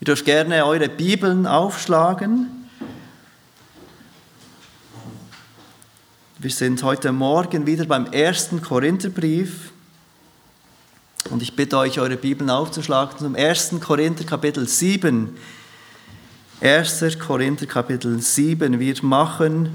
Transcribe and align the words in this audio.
Ihr 0.00 0.04
dürft 0.04 0.24
gerne 0.24 0.64
eure 0.64 0.88
Bibeln 0.88 1.44
aufschlagen. 1.44 2.68
Wir 6.38 6.50
sind 6.52 6.84
heute 6.84 7.10
Morgen 7.10 7.66
wieder 7.66 7.84
beim 7.84 8.06
ersten 8.06 8.62
Korintherbrief. 8.62 9.72
Und 11.30 11.42
ich 11.42 11.56
bitte 11.56 11.78
euch, 11.78 11.98
eure 11.98 12.16
Bibeln 12.16 12.48
aufzuschlagen 12.48 13.18
zum 13.18 13.34
ersten 13.34 13.80
Korinther 13.80 14.22
Kapitel 14.22 14.68
7. 14.68 15.36
1. 16.60 17.18
Korinther 17.18 17.66
Kapitel 17.66 18.20
7. 18.20 18.78
Wir 18.78 18.94
machen 19.02 19.70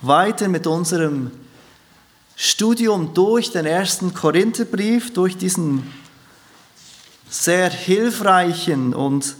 weiter 0.00 0.48
mit 0.48 0.66
unserem 0.66 1.30
Studium 2.34 3.12
durch 3.12 3.52
den 3.52 3.66
ersten 3.66 4.14
Korintherbrief, 4.14 5.12
durch 5.12 5.36
diesen 5.36 5.92
sehr 7.28 7.68
hilfreichen 7.68 8.94
und 8.94 9.36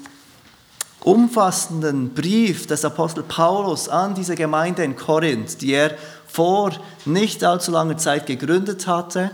umfassenden 1.06 2.14
Brief 2.14 2.66
des 2.66 2.84
Apostel 2.84 3.22
Paulus 3.22 3.88
an 3.88 4.16
diese 4.16 4.34
Gemeinde 4.34 4.82
in 4.82 4.96
Korinth, 4.96 5.62
die 5.62 5.72
er 5.72 5.96
vor 6.26 6.72
nicht 7.04 7.44
allzu 7.44 7.70
langer 7.70 7.96
Zeit 7.96 8.26
gegründet 8.26 8.88
hatte. 8.88 9.30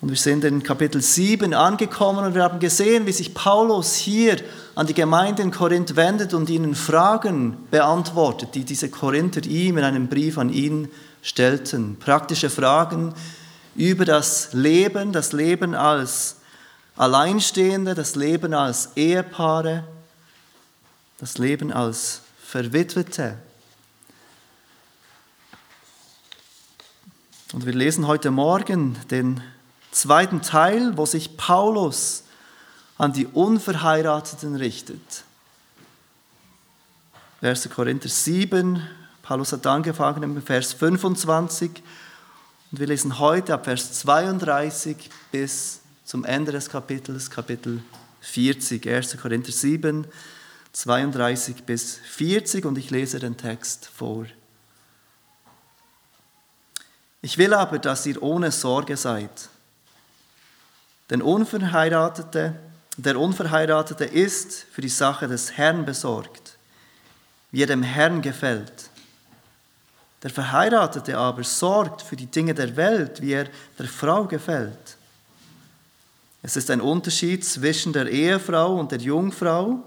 Und 0.00 0.08
wir 0.08 0.16
sind 0.16 0.42
in 0.42 0.64
Kapitel 0.64 1.00
7 1.00 1.54
angekommen 1.54 2.24
und 2.24 2.34
wir 2.34 2.42
haben 2.42 2.58
gesehen, 2.58 3.06
wie 3.06 3.12
sich 3.12 3.34
Paulus 3.34 3.94
hier 3.94 4.38
an 4.74 4.88
die 4.88 4.94
Gemeinde 4.94 5.42
in 5.42 5.52
Korinth 5.52 5.94
wendet 5.94 6.34
und 6.34 6.50
ihnen 6.50 6.74
Fragen 6.74 7.56
beantwortet, 7.70 8.56
die 8.56 8.64
diese 8.64 8.90
Korinther 8.90 9.44
ihm 9.44 9.78
in 9.78 9.84
einem 9.84 10.08
Brief 10.08 10.38
an 10.38 10.52
ihn 10.52 10.88
stellten. 11.22 11.98
Praktische 12.00 12.50
Fragen 12.50 13.14
über 13.76 14.04
das 14.04 14.54
Leben, 14.54 15.12
das 15.12 15.32
Leben 15.32 15.76
als 15.76 16.41
Alleinstehende, 17.02 17.96
das 17.96 18.14
Leben 18.14 18.54
als 18.54 18.90
Ehepaare, 18.94 19.82
das 21.18 21.36
Leben 21.36 21.72
als 21.72 22.20
Verwitwete. 22.40 23.38
Und 27.52 27.66
wir 27.66 27.72
lesen 27.72 28.06
heute 28.06 28.30
Morgen 28.30 28.96
den 29.10 29.42
zweiten 29.90 30.42
Teil, 30.42 30.96
wo 30.96 31.04
sich 31.04 31.36
Paulus 31.36 32.22
an 32.98 33.12
die 33.12 33.26
Unverheirateten 33.26 34.54
richtet. 34.54 35.24
1. 37.40 37.68
Korinther 37.74 38.10
7, 38.10 38.80
Paulus 39.22 39.50
hat 39.50 39.66
angefangen 39.66 40.22
im 40.22 40.40
Vers 40.40 40.72
25 40.74 41.82
und 42.70 42.78
wir 42.78 42.86
lesen 42.86 43.18
heute 43.18 43.54
ab 43.54 43.64
Vers 43.64 43.92
32 43.94 45.10
bis 45.32 45.81
zum 46.04 46.24
Ende 46.24 46.52
des 46.52 46.68
Kapitels, 46.68 47.30
Kapitel 47.30 47.82
40, 48.20 48.86
1. 48.86 49.16
Korinther 49.20 49.52
7, 49.52 50.06
32 50.72 51.64
bis 51.64 51.96
40 51.96 52.64
und 52.64 52.78
ich 52.78 52.90
lese 52.90 53.18
den 53.18 53.36
Text 53.36 53.86
vor. 53.86 54.26
Ich 57.20 57.38
will 57.38 57.54
aber, 57.54 57.78
dass 57.78 58.06
ihr 58.06 58.20
ohne 58.22 58.50
Sorge 58.50 58.96
seid. 58.96 59.48
Denn 61.10 61.22
Unverheiratete, 61.22 62.54
der 62.96 63.18
Unverheiratete 63.18 64.04
ist 64.04 64.66
für 64.72 64.80
die 64.80 64.88
Sache 64.88 65.28
des 65.28 65.52
Herrn 65.52 65.84
besorgt, 65.84 66.56
wie 67.50 67.62
er 67.62 67.66
dem 67.66 67.82
Herrn 67.82 68.22
gefällt. 68.22 68.90
Der 70.22 70.30
Verheiratete 70.30 71.16
aber 71.18 71.44
sorgt 71.44 72.02
für 72.02 72.16
die 72.16 72.26
Dinge 72.26 72.54
der 72.54 72.76
Welt, 72.76 73.20
wie 73.20 73.32
er 73.32 73.48
der 73.78 73.88
Frau 73.88 74.24
gefällt. 74.24 74.96
Es 76.42 76.56
ist 76.56 76.70
ein 76.70 76.80
Unterschied 76.80 77.44
zwischen 77.44 77.92
der 77.92 78.10
Ehefrau 78.10 78.78
und 78.78 78.90
der 78.90 78.98
Jungfrau. 78.98 79.84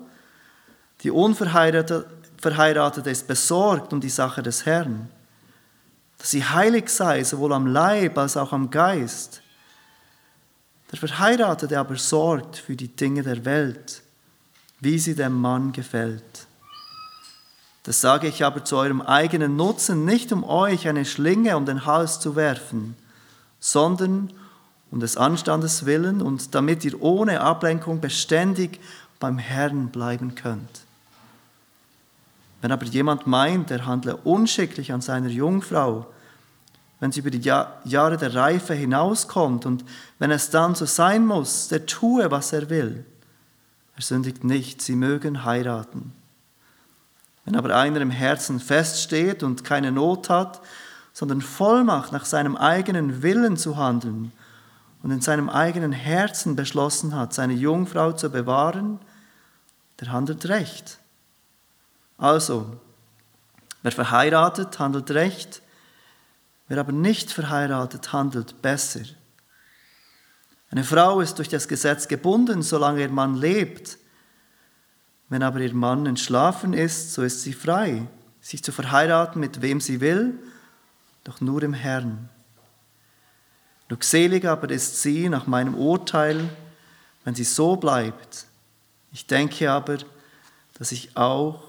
Die 1.01 1.11
Unverheiratete 1.11 3.09
ist 3.09 3.27
besorgt 3.27 3.91
um 3.91 3.99
die 3.99 4.09
Sache 4.09 4.41
des 4.41 4.65
Herrn, 4.65 5.09
dass 6.17 6.31
sie 6.31 6.45
heilig 6.45 6.89
sei, 6.89 7.23
sowohl 7.25 7.51
am 7.51 7.67
Leib 7.67 8.17
als 8.17 8.37
auch 8.37 8.53
am 8.53 8.69
Geist. 8.69 9.41
Der 10.91 10.99
Verheiratete 10.99 11.77
aber 11.77 11.97
sorgt 11.97 12.55
für 12.55 12.77
die 12.77 12.87
Dinge 12.87 13.21
der 13.21 13.43
Welt, 13.43 14.01
wie 14.79 14.97
sie 14.97 15.13
dem 15.13 15.33
Mann 15.33 15.73
gefällt. 15.73 16.47
Das 17.83 17.99
sage 17.99 18.27
ich 18.27 18.45
aber 18.45 18.63
zu 18.63 18.77
eurem 18.77 19.01
eigenen 19.01 19.57
Nutzen, 19.57 20.05
nicht 20.05 20.31
um 20.31 20.45
euch 20.45 20.87
eine 20.87 21.03
Schlinge 21.03 21.57
um 21.57 21.65
den 21.65 21.85
Hals 21.85 22.21
zu 22.21 22.37
werfen, 22.37 22.95
sondern 23.59 24.29
um 24.29 24.44
um 24.95 25.01
des 25.01 25.17
Anstandes 25.17 25.85
willen 25.85 26.21
und 26.21 26.55
damit 26.55 26.85
ihr 26.85 27.01
ohne 27.01 27.41
Ablenkung 27.41 27.99
beständig 27.99 28.79
beim 29.19 29.37
Herrn 29.37 29.89
bleiben 29.89 30.35
könnt. 30.35 30.85
Wenn 32.61 32.71
aber 32.71 32.85
jemand 32.85 33.27
meint, 33.27 33.71
er 33.71 33.85
handle 33.85 34.15
unschicklich 34.15 34.93
an 34.93 35.01
seiner 35.01 35.27
Jungfrau, 35.27 36.07
wenn 37.01 37.11
sie 37.11 37.19
über 37.19 37.29
die 37.29 37.41
Jahre 37.41 38.15
der 38.15 38.35
Reife 38.35 38.73
hinauskommt 38.73 39.65
und 39.65 39.83
wenn 40.17 40.31
es 40.31 40.49
dann 40.49 40.75
so 40.75 40.85
sein 40.85 41.25
muss, 41.25 41.67
der 41.67 41.85
tue, 41.85 42.31
was 42.31 42.53
er 42.53 42.69
will, 42.69 43.03
er 43.97 44.01
sündigt 44.01 44.45
nicht, 44.45 44.81
sie 44.81 44.95
mögen 44.95 45.43
heiraten. 45.43 46.13
Wenn 47.43 47.57
aber 47.57 47.75
einer 47.75 47.99
im 47.99 48.11
Herzen 48.11 48.61
feststeht 48.61 49.43
und 49.43 49.65
keine 49.65 49.91
Not 49.91 50.29
hat, 50.29 50.61
sondern 51.11 51.41
Vollmacht 51.41 52.13
nach 52.13 52.23
seinem 52.23 52.55
eigenen 52.55 53.23
Willen 53.23 53.57
zu 53.57 53.75
handeln 53.75 54.31
und 55.05 55.11
in 55.11 55.21
seinem 55.21 55.51
eigenen 55.51 55.91
Herzen 55.91 56.55
beschlossen 56.55 57.13
hat, 57.13 57.31
seine 57.31 57.53
Jungfrau 57.53 58.13
zu 58.13 58.31
bewahren, 58.31 58.97
der 59.99 60.11
handelt 60.11 60.49
recht. 60.49 60.97
Also, 62.17 62.81
wer 63.83 63.91
verheiratet, 63.91 64.79
handelt 64.79 65.11
recht, 65.11 65.61
wer 66.67 66.79
aber 66.79 66.91
nicht 66.91 67.31
verheiratet, 67.31 68.13
handelt 68.13 68.63
besser. 68.63 69.01
Eine 70.71 70.83
Frau 70.83 71.21
ist 71.21 71.37
durch 71.37 71.49
das 71.49 71.67
Gesetz 71.67 72.07
gebunden, 72.07 72.63
solange 72.63 73.01
ihr 73.01 73.09
Mann 73.09 73.35
lebt. 73.35 73.99
Wenn 75.29 75.43
aber 75.43 75.59
ihr 75.59 75.75
Mann 75.75 76.07
entschlafen 76.07 76.73
ist, 76.73 77.13
so 77.13 77.21
ist 77.21 77.43
sie 77.43 77.53
frei, 77.53 78.07
sich 78.41 78.63
zu 78.63 78.71
verheiraten, 78.71 79.39
mit 79.39 79.61
wem 79.61 79.79
sie 79.79 80.01
will, 80.01 80.39
doch 81.23 81.41
nur 81.41 81.61
im 81.61 81.75
Herrn. 81.75 82.27
Glückselig 83.87 84.47
aber 84.47 84.69
ist 84.71 85.01
sie 85.01 85.29
nach 85.29 85.45
meinem 85.45 85.75
Urteil, 85.75 86.49
wenn 87.23 87.35
sie 87.35 87.43
so 87.43 87.75
bleibt. 87.75 88.45
Ich 89.11 89.27
denke 89.27 89.71
aber, 89.71 89.97
dass 90.77 90.91
ich 90.91 91.15
auch 91.15 91.61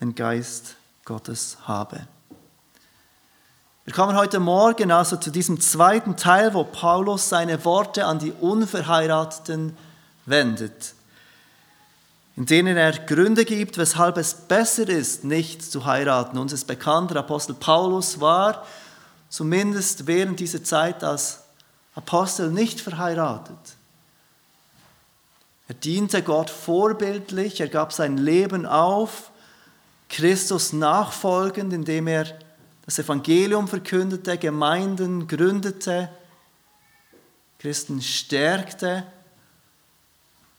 den 0.00 0.14
Geist 0.14 0.76
Gottes 1.04 1.58
habe. 1.64 2.06
Wir 3.84 3.94
kommen 3.94 4.16
heute 4.16 4.38
Morgen 4.38 4.92
also 4.92 5.16
zu 5.16 5.30
diesem 5.30 5.60
zweiten 5.60 6.16
Teil, 6.16 6.54
wo 6.54 6.62
Paulus 6.62 7.28
seine 7.28 7.64
Worte 7.64 8.04
an 8.04 8.18
die 8.18 8.32
Unverheirateten 8.32 9.76
wendet, 10.26 10.94
in 12.36 12.46
denen 12.46 12.76
er 12.76 12.92
Gründe 12.92 13.44
gibt, 13.44 13.78
weshalb 13.78 14.18
es 14.18 14.34
besser 14.34 14.88
ist, 14.88 15.24
nicht 15.24 15.62
zu 15.62 15.86
heiraten. 15.86 16.38
Uns 16.38 16.52
ist 16.52 16.66
bekannt, 16.66 17.10
der 17.10 17.18
Apostel 17.18 17.54
Paulus 17.54 18.20
war 18.20 18.64
zumindest 19.28 20.06
während 20.06 20.38
dieser 20.38 20.62
Zeit 20.62 21.02
als 21.02 21.44
Apostel 21.98 22.52
nicht 22.52 22.80
verheiratet. 22.80 23.58
Er 25.66 25.74
diente 25.74 26.22
Gott 26.22 26.48
vorbildlich, 26.48 27.60
er 27.60 27.66
gab 27.66 27.92
sein 27.92 28.16
Leben 28.16 28.66
auf, 28.66 29.32
Christus 30.08 30.72
nachfolgend, 30.72 31.72
indem 31.72 32.06
er 32.06 32.26
das 32.86 33.00
Evangelium 33.00 33.66
verkündete, 33.66 34.38
Gemeinden 34.38 35.26
gründete, 35.26 36.08
Christen 37.58 38.00
stärkte. 38.00 39.02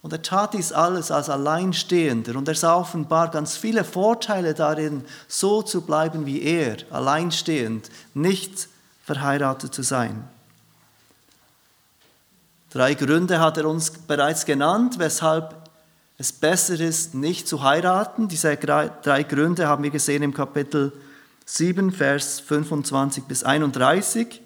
Und 0.01 0.11
er 0.11 0.21
tat 0.21 0.53
dies 0.53 0.73
alles 0.73 1.09
als 1.09 1.29
Alleinstehender. 1.29 2.35
Und 2.35 2.49
er 2.49 2.55
sah 2.55 2.75
offenbar 2.75 3.31
ganz 3.31 3.55
viele 3.55 3.85
Vorteile 3.85 4.53
darin, 4.53 5.05
so 5.29 5.61
zu 5.61 5.81
bleiben 5.81 6.25
wie 6.25 6.41
er, 6.41 6.77
alleinstehend, 6.91 7.89
nicht 8.13 8.67
verheiratet 9.05 9.73
zu 9.73 9.83
sein. 9.83 10.27
Drei 12.69 12.93
Gründe 12.93 13.39
hat 13.39 13.57
er 13.57 13.65
uns 13.65 13.89
bereits 13.89 14.45
genannt, 14.45 14.99
weshalb 14.99 15.55
es 16.19 16.31
besser 16.31 16.79
ist, 16.79 17.15
nicht 17.15 17.47
zu 17.47 17.63
heiraten. 17.63 18.27
Diese 18.27 18.55
drei 18.57 19.23
Gründe 19.23 19.67
haben 19.67 19.83
wir 19.83 19.89
gesehen 19.89 20.21
im 20.21 20.35
Kapitel 20.35 20.93
7, 21.45 21.91
Vers 21.91 22.39
25 22.41 23.23
bis 23.23 23.43
31. 23.43 24.39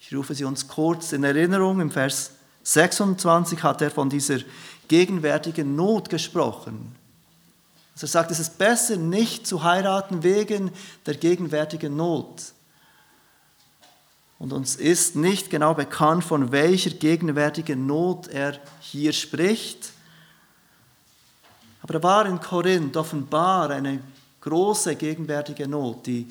Ich 0.00 0.14
rufe 0.14 0.34
sie 0.34 0.44
uns 0.44 0.68
kurz 0.68 1.12
in 1.12 1.22
Erinnerung. 1.22 1.80
Im 1.80 1.90
Vers 1.90 2.30
26 2.62 3.62
hat 3.62 3.82
er 3.82 3.90
von 3.90 4.08
dieser 4.08 4.38
gegenwärtigen 4.88 5.76
Not 5.76 6.08
gesprochen. 6.08 6.94
Also 7.92 8.06
er 8.06 8.08
sagt, 8.08 8.30
es 8.30 8.38
ist 8.38 8.56
besser, 8.56 8.96
nicht 8.96 9.46
zu 9.46 9.62
heiraten 9.62 10.22
wegen 10.22 10.70
der 11.04 11.16
gegenwärtigen 11.16 11.94
Not. 11.94 12.53
Und 14.38 14.52
uns 14.52 14.76
ist 14.76 15.16
nicht 15.16 15.50
genau 15.50 15.74
bekannt, 15.74 16.24
von 16.24 16.52
welcher 16.52 16.90
gegenwärtigen 16.90 17.86
Not 17.86 18.28
er 18.28 18.58
hier 18.80 19.12
spricht. 19.12 19.92
Aber 21.82 21.94
da 21.94 22.02
war 22.02 22.26
in 22.26 22.40
Korinth 22.40 22.96
offenbar 22.96 23.70
eine 23.70 24.00
große 24.40 24.96
gegenwärtige 24.96 25.68
Not, 25.68 26.06
die 26.06 26.26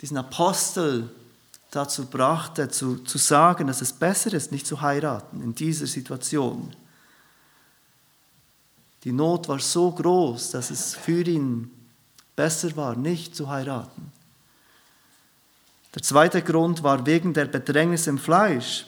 diesen 0.00 0.16
Apostel 0.16 1.10
dazu 1.70 2.06
brachte, 2.06 2.68
zu, 2.68 2.98
zu 2.98 3.18
sagen, 3.18 3.66
dass 3.66 3.80
es 3.80 3.92
besser 3.92 4.32
ist, 4.34 4.52
nicht 4.52 4.66
zu 4.66 4.80
heiraten 4.80 5.42
in 5.42 5.54
dieser 5.54 5.86
Situation. 5.86 6.74
Die 9.04 9.12
Not 9.12 9.48
war 9.48 9.58
so 9.58 9.90
groß, 9.90 10.50
dass 10.50 10.70
es 10.70 10.94
für 10.94 11.22
ihn 11.22 11.70
besser 12.36 12.76
war, 12.76 12.94
nicht 12.94 13.34
zu 13.34 13.48
heiraten. 13.48 14.12
Der 15.94 16.02
zweite 16.02 16.42
Grund 16.42 16.82
war 16.82 17.04
wegen 17.04 17.34
der 17.34 17.44
Bedrängnis 17.46 18.06
im 18.06 18.18
Fleisch. 18.18 18.86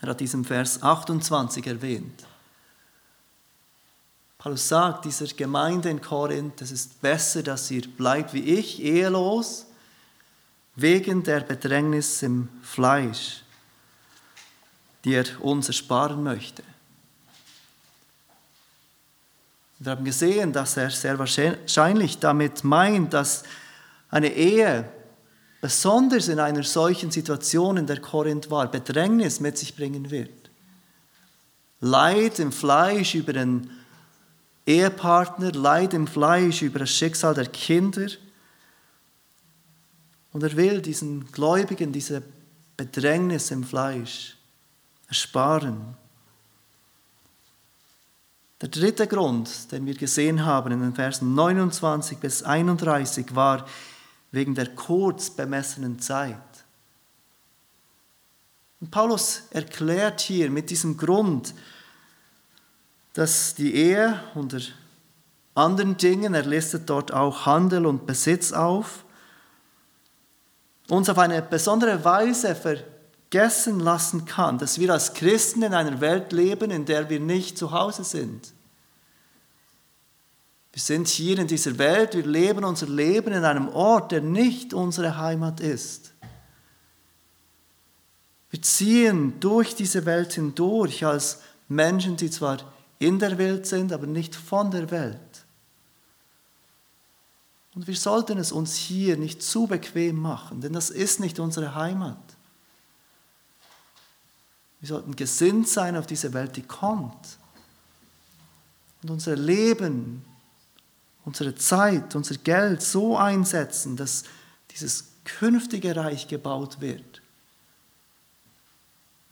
Er 0.00 0.10
hat 0.10 0.20
diesen 0.20 0.44
Vers 0.44 0.82
28 0.82 1.66
erwähnt. 1.66 2.24
Paulus 4.38 4.68
sagt 4.68 5.04
dieser 5.04 5.26
Gemeinde 5.26 5.90
in 5.90 6.00
Korinth, 6.00 6.62
es 6.62 6.70
ist 6.70 7.00
besser, 7.00 7.42
dass 7.42 7.70
ihr 7.70 7.88
bleibt 7.88 8.32
wie 8.32 8.44
ich, 8.44 8.80
ehelos, 8.80 9.66
wegen 10.76 11.24
der 11.24 11.40
Bedrängnis 11.40 12.22
im 12.22 12.48
Fleisch, 12.62 13.42
die 15.04 15.14
er 15.14 15.24
uns 15.40 15.66
ersparen 15.66 16.22
möchte. 16.22 16.62
Wir 19.78 19.92
haben 19.92 20.04
gesehen, 20.04 20.52
dass 20.52 20.76
er 20.76 20.90
sehr 20.90 21.18
wahrscheinlich 21.18 22.18
damit 22.18 22.62
meint, 22.62 23.12
dass 23.12 23.42
eine 24.10 24.32
Ehe, 24.32 24.88
besonders 25.60 26.28
in 26.28 26.38
einer 26.38 26.62
solchen 26.62 27.10
Situation, 27.10 27.76
in 27.76 27.86
der 27.86 28.00
Korinth 28.00 28.50
war, 28.50 28.70
Bedrängnis 28.70 29.40
mit 29.40 29.58
sich 29.58 29.74
bringen 29.74 30.10
wird. 30.10 30.50
Leid 31.80 32.38
im 32.38 32.52
Fleisch 32.52 33.14
über 33.14 33.32
den 33.32 33.70
Ehepartner, 34.66 35.52
Leid 35.52 35.94
im 35.94 36.06
Fleisch 36.06 36.62
über 36.62 36.80
das 36.80 36.90
Schicksal 36.90 37.34
der 37.34 37.46
Kinder. 37.46 38.08
Und 40.32 40.42
er 40.42 40.56
will 40.56 40.82
diesen 40.82 41.30
Gläubigen 41.32 41.92
diese 41.92 42.22
Bedrängnis 42.76 43.50
im 43.50 43.64
Fleisch 43.64 44.36
ersparen. 45.08 45.96
Der 48.60 48.68
dritte 48.70 49.06
Grund, 49.06 49.70
den 49.70 49.84
wir 49.86 49.94
gesehen 49.94 50.44
haben 50.44 50.72
in 50.72 50.80
den 50.80 50.94
Versen 50.94 51.34
29 51.34 52.18
bis 52.18 52.42
31, 52.42 53.34
war 53.34 53.66
wegen 54.36 54.54
der 54.54 54.74
kurz 54.74 55.30
bemessenen 55.30 55.98
Zeit. 55.98 56.36
Und 58.82 58.90
Paulus 58.90 59.44
erklärt 59.48 60.20
hier 60.20 60.50
mit 60.50 60.68
diesem 60.68 60.98
Grund, 60.98 61.54
dass 63.14 63.54
die 63.54 63.74
Ehe 63.74 64.20
unter 64.34 64.58
anderen 65.54 65.96
Dingen, 65.96 66.34
er 66.34 66.44
listet 66.44 66.90
dort 66.90 67.14
auch 67.14 67.46
Handel 67.46 67.86
und 67.86 68.06
Besitz 68.06 68.52
auf, 68.52 69.06
uns 70.90 71.08
auf 71.08 71.16
eine 71.16 71.40
besondere 71.40 72.04
Weise 72.04 72.54
vergessen 72.54 73.80
lassen 73.80 74.26
kann, 74.26 74.58
dass 74.58 74.78
wir 74.78 74.92
als 74.92 75.14
Christen 75.14 75.62
in 75.62 75.72
einer 75.72 76.02
Welt 76.02 76.32
leben, 76.32 76.70
in 76.70 76.84
der 76.84 77.08
wir 77.08 77.20
nicht 77.20 77.56
zu 77.56 77.72
Hause 77.72 78.04
sind. 78.04 78.52
Wir 80.76 80.82
sind 80.82 81.08
hier 81.08 81.38
in 81.38 81.46
dieser 81.46 81.78
Welt, 81.78 82.14
wir 82.14 82.26
leben 82.26 82.62
unser 82.62 82.86
Leben 82.86 83.32
in 83.32 83.46
einem 83.46 83.70
Ort, 83.70 84.12
der 84.12 84.20
nicht 84.20 84.74
unsere 84.74 85.16
Heimat 85.16 85.58
ist. 85.58 86.12
Wir 88.50 88.60
ziehen 88.60 89.40
durch 89.40 89.74
diese 89.74 90.04
Welt 90.04 90.34
hindurch 90.34 91.02
als 91.06 91.40
Menschen, 91.66 92.18
die 92.18 92.30
zwar 92.30 92.58
in 92.98 93.18
der 93.18 93.38
Welt 93.38 93.66
sind, 93.66 93.90
aber 93.90 94.06
nicht 94.06 94.34
von 94.34 94.70
der 94.70 94.90
Welt. 94.90 95.46
Und 97.74 97.86
wir 97.86 97.96
sollten 97.96 98.36
es 98.36 98.52
uns 98.52 98.74
hier 98.74 99.16
nicht 99.16 99.42
zu 99.42 99.66
bequem 99.66 100.16
machen, 100.16 100.60
denn 100.60 100.74
das 100.74 100.90
ist 100.90 101.20
nicht 101.20 101.38
unsere 101.38 101.74
Heimat. 101.74 102.20
Wir 104.80 104.90
sollten 104.90 105.16
gesinnt 105.16 105.68
sein 105.68 105.96
auf 105.96 106.06
diese 106.06 106.34
Welt, 106.34 106.54
die 106.54 106.64
kommt. 106.64 107.38
Und 109.02 109.10
unser 109.10 109.36
Leben, 109.36 110.22
unsere 111.26 111.56
Zeit, 111.56 112.14
unser 112.14 112.36
Geld 112.36 112.80
so 112.80 113.18
einsetzen, 113.18 113.96
dass 113.96 114.24
dieses 114.70 115.08
künftige 115.24 115.94
Reich 115.96 116.28
gebaut 116.28 116.80
wird. 116.80 117.20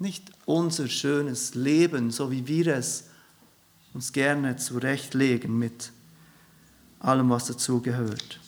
Nicht 0.00 0.30
unser 0.44 0.88
schönes 0.88 1.54
Leben, 1.54 2.10
so 2.10 2.30
wie 2.32 2.46
wir 2.48 2.66
es 2.76 3.04
uns 3.94 4.12
gerne 4.12 4.56
zurechtlegen 4.56 5.56
mit 5.56 5.92
allem, 6.98 7.30
was 7.30 7.46
dazugehört. 7.46 8.40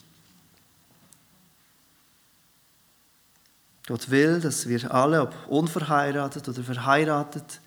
Gott 3.87 4.09
will, 4.09 4.41
dass 4.41 4.67
wir 4.67 4.93
alle, 4.93 5.21
ob 5.21 5.33
unverheiratet 5.47 6.49
oder 6.49 6.63
verheiratet, 6.63 7.61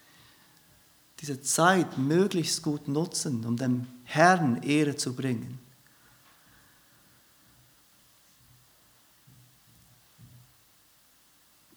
diese 1.21 1.41
Zeit 1.41 1.97
möglichst 1.97 2.63
gut 2.63 2.87
nutzen, 2.87 3.47
um 3.47 3.57
dem 3.57 3.87
Herrn 4.05 4.63
Ehre 4.63 4.95
zu 4.97 5.17
bringen. 5.17 5.59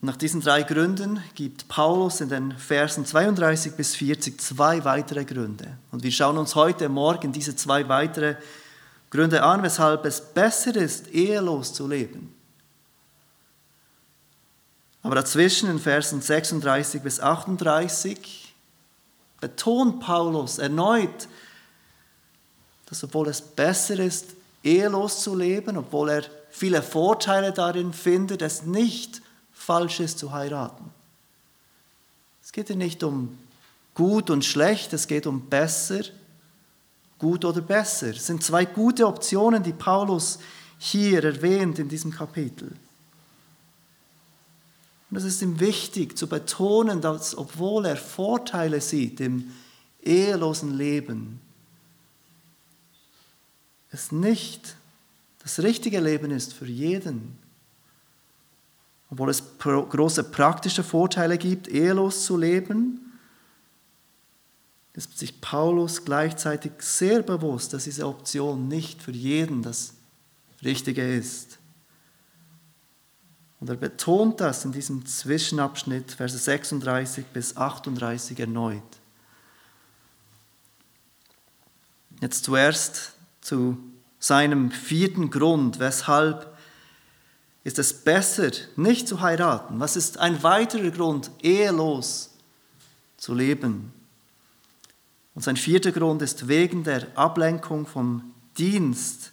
Nach 0.05 0.17
diesen 0.17 0.41
drei 0.41 0.63
Gründen 0.63 1.23
gibt 1.33 1.69
Paulus 1.69 2.19
in 2.19 2.27
den 2.27 2.57
Versen 2.57 3.05
32 3.05 3.71
bis 3.77 3.95
40 3.95 4.41
zwei 4.41 4.83
weitere 4.83 5.23
Gründe. 5.23 5.77
Und 5.93 6.03
wir 6.03 6.11
schauen 6.11 6.37
uns 6.37 6.55
heute 6.55 6.89
Morgen 6.89 7.31
diese 7.31 7.55
zwei 7.55 7.87
weitere 7.87 8.35
Gründe 9.11 9.41
an, 9.43 9.63
weshalb 9.63 10.03
es 10.03 10.19
besser 10.19 10.75
ist, 10.75 11.07
ehelos 11.13 11.73
zu 11.73 11.87
leben. 11.87 12.35
Aber 15.03 15.15
dazwischen 15.15 15.69
in 15.69 15.79
Versen 15.79 16.21
36 16.21 17.01
bis 17.01 17.21
38 17.21 18.53
betont 19.39 20.01
Paulus 20.01 20.57
erneut, 20.57 21.29
dass 22.87 23.05
obwohl 23.05 23.29
es 23.29 23.39
besser 23.39 23.97
ist, 23.99 24.31
ehelos 24.65 25.21
zu 25.23 25.33
leben, 25.33 25.77
obwohl 25.77 26.09
er 26.09 26.23
viele 26.49 26.81
Vorteile 26.83 27.53
darin 27.53 27.93
findet, 27.93 28.41
es 28.41 28.63
nicht 28.63 29.22
falsch 29.63 29.99
ist 29.99 30.19
zu 30.19 30.31
heiraten. 30.31 30.91
Es 32.43 32.51
geht 32.51 32.67
hier 32.67 32.75
nicht 32.75 33.03
um 33.03 33.37
gut 33.93 34.29
und 34.29 34.43
schlecht, 34.43 34.93
es 34.93 35.07
geht 35.07 35.25
um 35.25 35.49
besser, 35.49 36.01
gut 37.17 37.45
oder 37.45 37.61
besser. 37.61 38.09
Es 38.09 38.27
sind 38.27 38.43
zwei 38.43 38.65
gute 38.65 39.07
Optionen, 39.07 39.63
die 39.63 39.73
Paulus 39.73 40.39
hier 40.77 41.23
erwähnt 41.23 41.79
in 41.79 41.87
diesem 41.87 42.11
Kapitel. 42.11 42.75
Und 45.09 45.17
es 45.17 45.23
ist 45.23 45.41
ihm 45.41 45.59
wichtig 45.59 46.17
zu 46.17 46.27
betonen, 46.27 46.99
dass 46.99 47.37
obwohl 47.37 47.85
er 47.85 47.97
Vorteile 47.97 48.81
sieht 48.81 49.19
im 49.19 49.51
ehelosen 50.01 50.77
Leben, 50.77 51.39
es 53.91 54.11
nicht 54.11 54.75
das 55.43 55.59
richtige 55.59 55.99
Leben 55.99 56.31
ist 56.31 56.53
für 56.53 56.65
jeden. 56.65 57.37
Obwohl 59.13 59.29
es 59.29 59.43
große 59.59 60.23
praktische 60.23 60.83
Vorteile 60.83 61.37
gibt, 61.37 61.67
ehelos 61.67 62.25
zu 62.25 62.35
leben, 62.35 63.13
ist 64.93 65.19
sich 65.19 65.39
Paulus 65.39 66.03
gleichzeitig 66.03 66.71
sehr 66.79 67.21
bewusst, 67.21 67.73
dass 67.73 67.83
diese 67.83 68.07
Option 68.07 68.67
nicht 68.67 69.03
für 69.03 69.11
jeden 69.11 69.61
das 69.61 69.93
Richtige 70.63 71.15
ist. 71.15 71.59
Und 73.59 73.69
er 73.69 73.75
betont 73.75 74.41
das 74.41 74.65
in 74.65 74.71
diesem 74.71 75.05
Zwischenabschnitt, 75.05 76.13
Verse 76.13 76.35
36 76.35 77.27
bis 77.27 77.55
38 77.55 78.39
erneut. 78.39 78.81
Jetzt 82.19 82.45
zuerst 82.45 83.13
zu 83.41 83.77
seinem 84.17 84.71
vierten 84.71 85.29
Grund, 85.29 85.77
weshalb 85.77 86.52
ist 87.63 87.79
es 87.79 87.93
besser, 87.93 88.51
nicht 88.75 89.07
zu 89.07 89.21
heiraten. 89.21 89.79
Was 89.79 89.95
ist 89.95 90.17
ein 90.17 90.43
weiterer 90.43 90.91
Grund, 90.91 91.31
ehelos 91.41 92.31
zu 93.17 93.33
leben? 93.33 93.93
Und 95.35 95.43
sein 95.43 95.57
vierter 95.57 95.91
Grund 95.91 96.21
ist 96.21 96.47
wegen 96.47 96.83
der 96.83 97.07
Ablenkung 97.17 97.87
vom 97.87 98.33
Dienst 98.57 99.31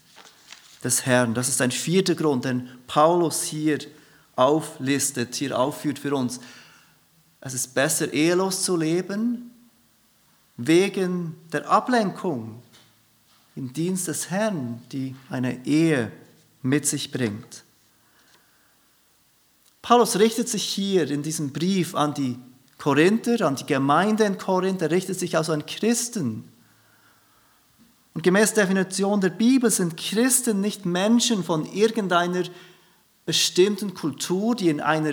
des 0.83 1.05
Herrn. 1.05 1.35
Das 1.35 1.49
ist 1.49 1.61
ein 1.61 1.73
vierter 1.73 2.15
Grund, 2.15 2.45
den 2.45 2.69
Paulus 2.87 3.43
hier 3.43 3.79
auflistet, 4.37 5.35
hier 5.35 5.59
aufführt 5.59 5.99
für 5.99 6.15
uns. 6.15 6.41
Es 7.41 7.53
ist 7.53 7.75
besser, 7.75 8.13
ehelos 8.13 8.63
zu 8.63 8.77
leben, 8.77 9.51
wegen 10.57 11.37
der 11.53 11.69
Ablenkung 11.69 12.63
im 13.57 13.73
Dienst 13.73 14.09
des 14.09 14.31
Herrn, 14.31 14.83
die 14.93 15.17
eine 15.29 15.67
Ehe 15.67 16.13
mit 16.63 16.87
sich 16.87 17.11
bringt. 17.11 17.65
Paulus 19.83 20.19
richtet 20.19 20.49
sich 20.49 20.65
hier 20.65 21.11
in 21.11 21.23
diesem 21.23 21.53
Brief 21.53 21.95
an 21.95 22.15
die 22.15 22.39
Korinther, 22.79 23.47
an 23.47 23.57
die 23.57 23.67
Gemeinde 23.67 24.25
in 24.25 24.39
Korinth, 24.39 24.83
er 24.83 24.91
richtet 24.91 25.19
sich 25.19 25.37
also 25.37 25.53
an 25.53 25.67
Christen. 25.67 26.51
Und 28.15 28.23
gemäß 28.23 28.55
Definition 28.55 29.21
der 29.21 29.31
Bibel 29.31 29.71
sind 29.71 29.97
Christen 29.97 30.61
nicht 30.61 30.85
Menschen 30.85 31.45
von 31.45 31.65
irgendeiner 31.65 32.45
bestimmten 33.25 33.95
Kultur, 33.95 34.57
die 34.57 34.69
in 34.69 34.81
einer 34.81 35.13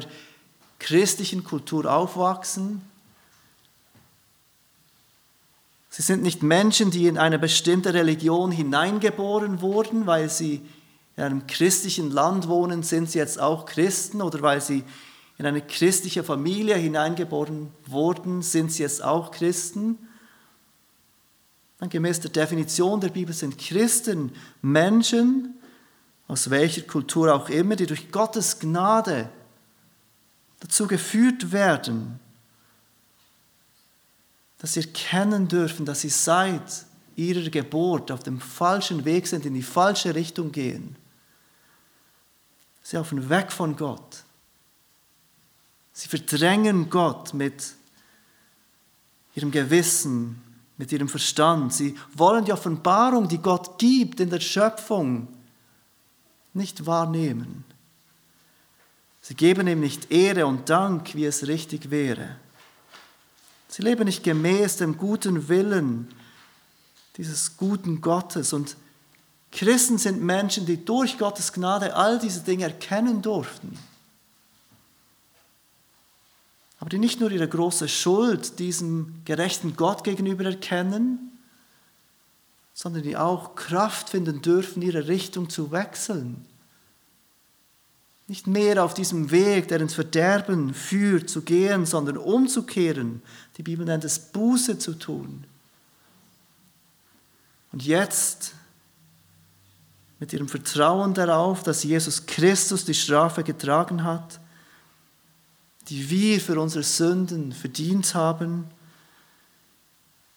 christlichen 0.80 1.44
Kultur 1.44 1.92
aufwachsen. 1.92 2.82
Sie 5.90 6.02
sind 6.02 6.22
nicht 6.22 6.44
Menschen, 6.44 6.92
die 6.92 7.08
in 7.08 7.18
eine 7.18 7.40
bestimmte 7.40 7.94
Religion 7.94 8.52
hineingeboren 8.52 9.62
wurden, 9.62 10.06
weil 10.06 10.30
sie 10.30 10.62
in 11.18 11.24
einem 11.24 11.48
christlichen 11.48 12.12
Land 12.12 12.48
wohnen, 12.48 12.84
sind 12.84 13.10
sie 13.10 13.18
jetzt 13.18 13.40
auch 13.40 13.66
Christen 13.66 14.22
oder 14.22 14.42
weil 14.44 14.62
sie 14.62 14.84
in 15.40 15.46
eine 15.48 15.62
christliche 15.62 16.24
Familie 16.24 16.76
hineingeboren 16.76 17.72
wurden, 17.88 18.44
sind 18.44 18.72
sie 18.72 18.84
jetzt 18.84 19.04
auch 19.04 19.32
Christen. 19.32 19.98
Dann 21.80 21.90
gemäß 21.90 22.20
der 22.20 22.32
Definition 22.32 23.02
der 23.02 23.10
Bibel 23.10 23.34
sind 23.34 23.58
Christen 23.58 24.32
Menschen, 24.62 25.56
aus 26.28 26.50
welcher 26.52 26.84
Kultur 26.84 27.34
auch 27.34 27.50
immer, 27.50 27.76
die 27.76 27.88
durch 27.88 28.12
Gottes 28.12 28.60
Gnade 28.60 29.30
dazu 30.60 30.88
geführt 30.88 31.52
werden, 31.52 32.20
dass 34.60 34.74
sie 34.74 34.82
erkennen 34.82 35.48
dürfen, 35.48 35.86
dass 35.86 36.02
sie 36.02 36.10
seit 36.10 36.86
ihrer 37.16 37.50
Geburt 37.50 38.12
auf 38.12 38.22
dem 38.22 38.40
falschen 38.40 39.06
Weg 39.06 39.26
sind, 39.26 39.46
in 39.46 39.56
die 39.56 39.64
falsche 39.64 40.14
Richtung 40.14 40.52
gehen. 40.52 40.96
Sie 42.88 42.96
laufen 42.96 43.30
weg 43.30 43.52
von 43.52 43.76
Gott. 43.76 44.24
Sie 45.92 46.08
verdrängen 46.08 46.90
Gott 46.90 47.34
mit 47.34 47.74
ihrem 49.36 49.52
Gewissen, 49.52 50.42
mit 50.78 50.94
ihrem 50.94 51.10
Verstand. 51.10 51.74
Sie 51.74 51.98
wollen 52.14 52.46
die 52.46 52.54
Offenbarung, 52.54 53.28
die 53.28 53.40
Gott 53.40 53.78
gibt 53.78 54.22
in 54.22 54.30
der 54.30 54.40
Schöpfung, 54.40 55.28
nicht 56.54 56.86
wahrnehmen. 56.86 57.66
Sie 59.20 59.36
geben 59.36 59.68
ihm 59.68 59.82
nicht 59.82 60.10
Ehre 60.10 60.46
und 60.46 60.70
Dank, 60.70 61.14
wie 61.14 61.26
es 61.26 61.46
richtig 61.46 61.92
wäre. 61.92 62.38
Sie 63.68 63.82
leben 63.82 64.06
nicht 64.06 64.24
gemäß 64.24 64.78
dem 64.78 64.98
guten 64.98 65.50
Willen 65.50 66.08
dieses 67.18 67.58
guten 67.58 68.00
Gottes. 68.00 68.54
Und 68.54 68.78
Christen 69.52 69.98
sind 69.98 70.22
Menschen, 70.22 70.66
die 70.66 70.84
durch 70.84 71.18
Gottes 71.18 71.54
Gnade 71.54 71.96
all 71.96 72.20
diese 72.20 72.42
Dinge 72.42 72.66
erkennen 72.66 73.22
durften. 73.22 73.78
Aber 76.80 76.90
die 76.90 77.00
nicht 77.00 77.20
nur 77.20 77.32
ihre 77.32 77.48
große 77.48 77.88
Schuld 77.88 78.60
diesem 78.60 79.22
gerechten 79.26 79.76
Gott 79.76 80.04
gegenüber 80.04 80.46
erkennen, 80.46 81.32
sondern 82.74 83.02
die 83.02 83.18
auch 83.18 83.56
Kraft 83.56 84.10
finden 84.10 84.42
dürfen, 84.42 84.84
ihre 84.84 85.08
Richtung 85.08 85.50
zu 85.50 85.72
wechseln 85.72 86.46
nicht 88.28 88.46
mehr 88.46 88.84
auf 88.84 88.94
diesem 88.94 89.32
Weg, 89.32 89.70
der 89.70 89.80
ins 89.80 89.94
Verderben 89.94 90.74
führt, 90.74 91.30
zu 91.30 91.42
gehen, 91.42 91.86
sondern 91.86 92.18
umzukehren. 92.18 93.22
Die 93.58 93.64
Bibel 93.64 93.86
nennt 93.86 94.04
es 94.04 94.20
Buße 94.20 94.78
zu 94.78 94.94
tun. 94.94 95.46
Und 97.72 97.84
jetzt 97.86 98.54
mit 100.20 100.34
ihrem 100.34 100.48
Vertrauen 100.48 101.14
darauf, 101.14 101.64
dass 101.64 101.84
Jesus 101.84 102.26
Christus 102.26 102.86
die 102.86 102.94
Strafe 102.94 103.44
getragen 103.44 104.04
hat, 104.04 104.40
die 105.90 106.10
wir 106.10 106.40
für 106.40 106.60
unsere 106.60 106.84
Sünden 106.84 107.52
verdient 107.52 108.14
haben, 108.16 108.66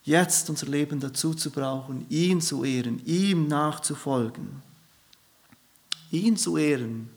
jetzt 0.04 0.50
unser 0.50 0.66
Leben 0.66 1.00
dazu 1.00 1.34
zu 1.34 1.50
brauchen, 1.50 2.06
ihn 2.08 2.40
zu 2.40 2.64
ehren, 2.64 3.04
ihm 3.04 3.48
nachzufolgen. 3.48 4.62
Ihn 6.10 6.36
zu 6.36 6.56
ehren 6.56 7.08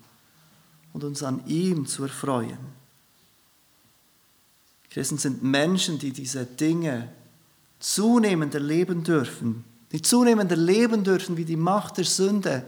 und 0.93 1.03
uns 1.03 1.23
an 1.23 1.45
ihm 1.47 1.85
zu 1.85 2.03
erfreuen. 2.03 2.59
Christen 4.89 5.17
sind 5.17 5.41
Menschen, 5.43 5.97
die 5.97 6.11
diese 6.11 6.45
Dinge 6.45 7.09
zunehmend 7.79 8.53
erleben 8.53 9.03
dürfen, 9.03 9.65
die 9.93 10.01
zunehmend 10.01 10.49
erleben 10.51 11.03
dürfen, 11.03 11.37
wie 11.37 11.45
die 11.45 11.55
Macht 11.55 11.97
der 11.97 12.05
Sünde 12.05 12.65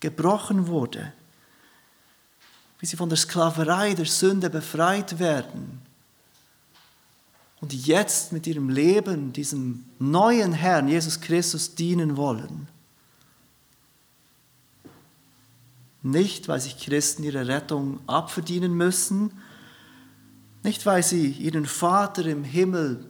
gebrochen 0.00 0.66
wurde, 0.66 1.12
wie 2.80 2.86
sie 2.86 2.96
von 2.96 3.08
der 3.08 3.16
Sklaverei 3.16 3.94
der 3.94 4.06
Sünde 4.06 4.50
befreit 4.50 5.18
werden. 5.18 5.80
Und 7.60 7.72
jetzt 7.72 8.32
mit 8.32 8.46
ihrem 8.46 8.68
Leben 8.68 9.32
diesem 9.32 9.86
neuen 9.98 10.52
Herrn, 10.52 10.88
Jesus 10.88 11.20
Christus, 11.20 11.76
dienen 11.76 12.16
wollen. 12.16 12.68
Nicht, 16.02 16.48
weil 16.48 16.60
sich 16.60 16.76
Christen 16.76 17.22
ihre 17.22 17.46
Rettung 17.48 18.00
abverdienen 18.06 18.74
müssen, 18.74 19.30
nicht, 20.64 20.84
weil 20.86 21.02
sie 21.02 21.28
ihren 21.28 21.66
Vater 21.66 22.26
im 22.26 22.42
Himmel 22.42 23.06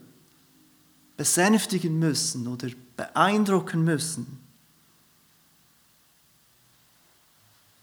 besänftigen 1.17 1.99
müssen 1.99 2.47
oder 2.47 2.69
beeindrucken 2.97 3.85
müssen, 3.85 4.41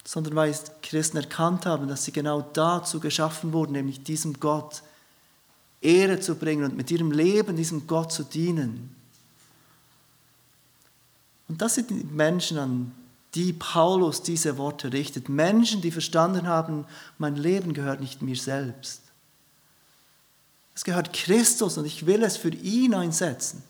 sondern 0.03 0.36
weil 0.36 0.56
Christen 0.82 1.18
erkannt 1.18 1.65
haben, 1.65 1.88
dass 1.88 2.06
sie 2.06 2.12
genau 2.12 2.41
dazu 2.41 3.00
geschaffen 3.00 3.53
wurden, 3.53 3.74
nämlich 3.74 4.03
diesem 4.03 4.39
Gott 4.39 4.84
Ehre 5.82 6.20
zu 6.20 6.36
bringen 6.36 6.65
und 6.65 6.77
mit 6.77 6.91
ihrem 6.91 7.12
Leben 7.12 7.56
diesem 7.56 7.88
Gott 7.88 8.12
zu 8.12 8.24
dienen. 8.24 8.96
Und 11.48 11.62
das 11.62 11.75
sind 11.75 11.89
die 11.89 12.03
Menschen, 12.03 12.58
an 12.58 12.91
die 13.34 13.53
Paulus 13.53 14.22
diese 14.22 14.58
Worte 14.58 14.94
richtet. 14.94 15.30
Menschen, 15.30 15.82
die 15.82 15.91
verstanden 15.91 16.48
haben, 16.48 16.86
mein 17.18 17.36
Leben 17.36 17.74
gehört 17.74 18.00
nicht 18.00 18.22
mir 18.22 18.36
selbst. 18.36 19.01
Es 20.75 20.84
gehört 20.84 21.13
Christus 21.13 21.77
und 21.77 21.86
ich 21.86 22.06
will 22.06 22.24
es 22.24 22.38
für 22.38 22.50
ihn 22.50 22.94
einsetzen. 22.94 23.63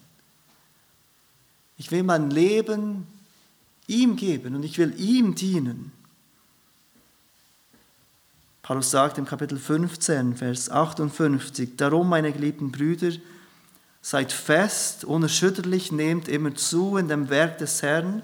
Ich 1.82 1.90
will 1.90 2.04
mein 2.04 2.30
Leben 2.30 3.08
ihm 3.88 4.16
geben 4.16 4.54
und 4.54 4.62
ich 4.62 4.78
will 4.78 4.94
ihm 5.00 5.34
dienen. 5.34 5.92
Paulus 8.62 8.92
sagt 8.92 9.18
im 9.18 9.26
Kapitel 9.26 9.58
15, 9.58 10.36
Vers 10.36 10.70
58, 10.70 11.78
Darum, 11.78 12.08
meine 12.08 12.32
geliebten 12.34 12.72
Brüder, 12.72 13.14
seid 14.00 14.32
fest, 14.32 15.06
unerschütterlich, 15.06 15.92
nehmt 15.92 16.28
immer 16.28 16.54
zu 16.54 16.98
in 16.98 17.08
dem 17.08 17.32
Werk 17.32 17.58
des 17.58 17.82
Herrn, 17.82 18.22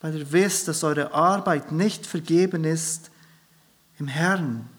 weil 0.00 0.16
ihr 0.16 0.32
wisst, 0.32 0.68
dass 0.68 0.84
eure 0.84 1.12
Arbeit 1.12 1.70
nicht 1.70 2.06
vergeben 2.06 2.64
ist 2.64 3.10
im 3.98 4.08
Herrn. 4.08 4.70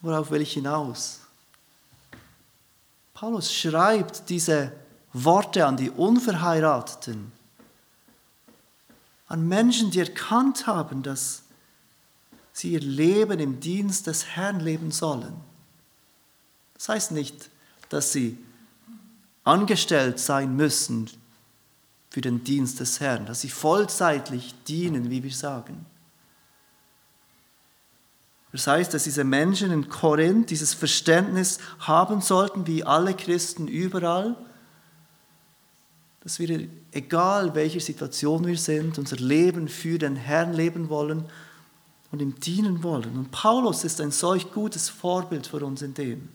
Worauf 0.00 0.30
will 0.30 0.40
ich 0.40 0.52
hinaus? 0.52 1.21
Paulus 3.22 3.54
schreibt 3.54 4.28
diese 4.30 4.72
Worte 5.12 5.64
an 5.64 5.76
die 5.76 5.90
Unverheirateten, 5.90 7.30
an 9.28 9.46
Menschen, 9.46 9.92
die 9.92 10.00
erkannt 10.00 10.66
haben, 10.66 11.04
dass 11.04 11.44
sie 12.52 12.72
ihr 12.72 12.80
Leben 12.80 13.38
im 13.38 13.60
Dienst 13.60 14.08
des 14.08 14.26
Herrn 14.26 14.58
leben 14.58 14.90
sollen. 14.90 15.36
Das 16.74 16.88
heißt 16.88 17.12
nicht, 17.12 17.48
dass 17.90 18.10
sie 18.10 18.36
angestellt 19.44 20.18
sein 20.18 20.56
müssen 20.56 21.08
für 22.10 22.22
den 22.22 22.42
Dienst 22.42 22.80
des 22.80 22.98
Herrn, 22.98 23.24
dass 23.26 23.42
sie 23.42 23.50
vollzeitlich 23.50 24.52
dienen, 24.64 25.10
wie 25.10 25.22
wir 25.22 25.32
sagen. 25.32 25.86
Das 28.52 28.66
heißt, 28.66 28.92
dass 28.92 29.04
diese 29.04 29.24
Menschen 29.24 29.70
in 29.72 29.88
Korinth 29.88 30.50
dieses 30.50 30.74
Verständnis 30.74 31.58
haben 31.78 32.20
sollten, 32.20 32.66
wie 32.66 32.84
alle 32.84 33.14
Christen 33.14 33.66
überall, 33.66 34.36
dass 36.20 36.38
wir, 36.38 36.68
egal 36.92 37.54
welche 37.54 37.80
Situation 37.80 38.46
wir 38.46 38.58
sind, 38.58 38.98
unser 38.98 39.16
Leben 39.16 39.68
für 39.68 39.98
den 39.98 40.16
Herrn 40.16 40.52
leben 40.52 40.90
wollen 40.90 41.24
und 42.12 42.20
ihm 42.20 42.38
dienen 42.38 42.82
wollen. 42.82 43.16
Und 43.16 43.30
Paulus 43.30 43.84
ist 43.84 44.00
ein 44.00 44.12
solch 44.12 44.52
gutes 44.52 44.88
Vorbild 44.90 45.46
für 45.46 45.64
uns 45.64 45.80
in 45.80 45.94
dem. 45.94 46.28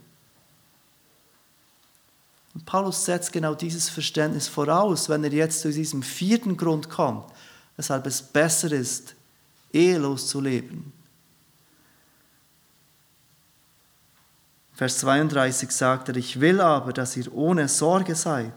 Und 2.56 2.66
Paulus 2.66 3.06
setzt 3.06 3.32
genau 3.32 3.54
dieses 3.54 3.88
Verständnis 3.88 4.48
voraus, 4.48 5.08
wenn 5.08 5.24
er 5.24 5.32
jetzt 5.32 5.62
zu 5.62 5.72
diesem 5.72 6.02
vierten 6.02 6.58
Grund 6.58 6.90
kommt, 6.90 7.32
weshalb 7.76 8.08
es 8.08 8.24
besser 8.24 8.72
ist, 8.72 9.14
ehelos 9.72 10.28
zu 10.28 10.42
leben. 10.42 10.92
Vers 14.78 15.00
32 15.00 15.72
sagt 15.72 16.10
er, 16.10 16.16
ich 16.18 16.40
will 16.40 16.62
aber, 16.62 16.94
dass 16.94 17.18
ihr 17.18 17.34
ohne 17.34 17.68
Sorge 17.68 18.14
seid. 18.14 18.54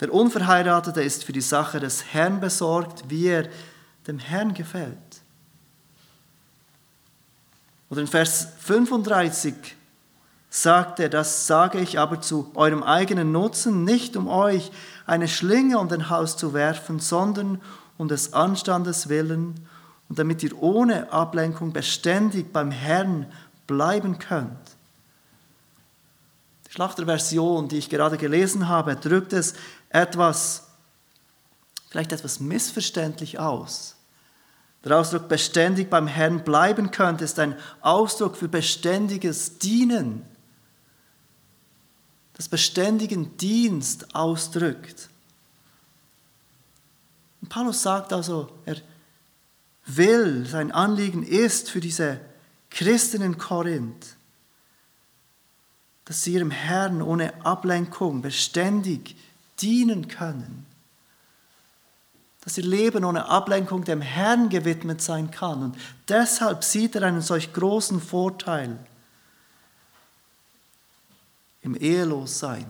Der 0.00 0.10
Unverheiratete 0.10 1.02
ist 1.02 1.24
für 1.24 1.34
die 1.34 1.42
Sache 1.42 1.78
des 1.78 2.14
Herrn 2.14 2.40
besorgt, 2.40 3.04
wie 3.08 3.26
er 3.26 3.50
dem 4.06 4.18
Herrn 4.18 4.54
gefällt. 4.54 4.96
Oder 7.90 8.00
in 8.00 8.06
Vers 8.06 8.48
35 8.60 9.54
sagt 10.48 11.00
er, 11.00 11.10
das 11.10 11.46
sage 11.46 11.78
ich 11.78 11.98
aber 11.98 12.22
zu 12.22 12.50
eurem 12.54 12.82
eigenen 12.82 13.32
Nutzen, 13.32 13.84
nicht 13.84 14.16
um 14.16 14.26
euch 14.26 14.72
eine 15.04 15.28
Schlinge 15.28 15.78
um 15.78 15.90
den 15.90 16.08
Hals 16.08 16.38
zu 16.38 16.54
werfen, 16.54 16.98
sondern 16.98 17.60
um 17.98 18.08
des 18.08 18.32
Anstandes 18.32 19.10
willen 19.10 19.66
und 20.08 20.18
damit 20.18 20.42
ihr 20.42 20.62
ohne 20.62 21.12
Ablenkung 21.12 21.74
beständig 21.74 22.54
beim 22.54 22.70
Herrn 22.70 23.26
bleiben 23.66 24.18
könnt. 24.18 24.76
Die 26.66 26.72
Schlachterversion, 26.72 27.68
die 27.68 27.78
ich 27.78 27.90
gerade 27.90 28.18
gelesen 28.18 28.68
habe, 28.68 28.96
drückt 28.96 29.32
es 29.32 29.54
etwas, 29.90 30.64
vielleicht 31.90 32.12
etwas 32.12 32.40
missverständlich 32.40 33.38
aus. 33.38 33.96
Der 34.84 34.98
Ausdruck 34.98 35.28
beständig 35.28 35.90
beim 35.90 36.06
Herrn 36.06 36.44
bleiben 36.44 36.92
könnt, 36.92 37.20
ist 37.20 37.38
ein 37.40 37.56
Ausdruck 37.80 38.36
für 38.36 38.48
beständiges 38.48 39.58
Dienen, 39.58 40.22
das 42.34 42.48
beständigen 42.48 43.36
Dienst 43.36 44.14
ausdrückt. 44.14 45.08
Und 47.40 47.48
Paulus 47.48 47.82
sagt 47.82 48.12
also, 48.12 48.48
er 48.64 48.76
will, 49.86 50.46
sein 50.46 50.70
Anliegen 50.70 51.22
ist 51.22 51.70
für 51.70 51.80
diese 51.80 52.20
Christen 52.70 53.22
in 53.22 53.38
Korinth, 53.38 54.16
dass 56.04 56.22
sie 56.22 56.34
ihrem 56.34 56.50
Herrn 56.50 57.02
ohne 57.02 57.44
Ablenkung 57.44 58.22
beständig 58.22 59.16
dienen 59.60 60.08
können 60.08 60.66
dass 62.46 62.56
ihr 62.58 62.64
Leben 62.64 63.04
ohne 63.04 63.28
Ablenkung 63.28 63.82
dem 63.82 64.00
Herrn 64.00 64.48
gewidmet 64.50 65.02
sein 65.02 65.32
kann. 65.32 65.64
Und 65.64 65.76
deshalb 66.08 66.62
sieht 66.62 66.94
er 66.94 67.02
einen 67.02 67.20
solch 67.20 67.52
großen 67.52 68.00
Vorteil 68.00 68.78
im 71.62 71.74
Ehelossein. 71.74 72.68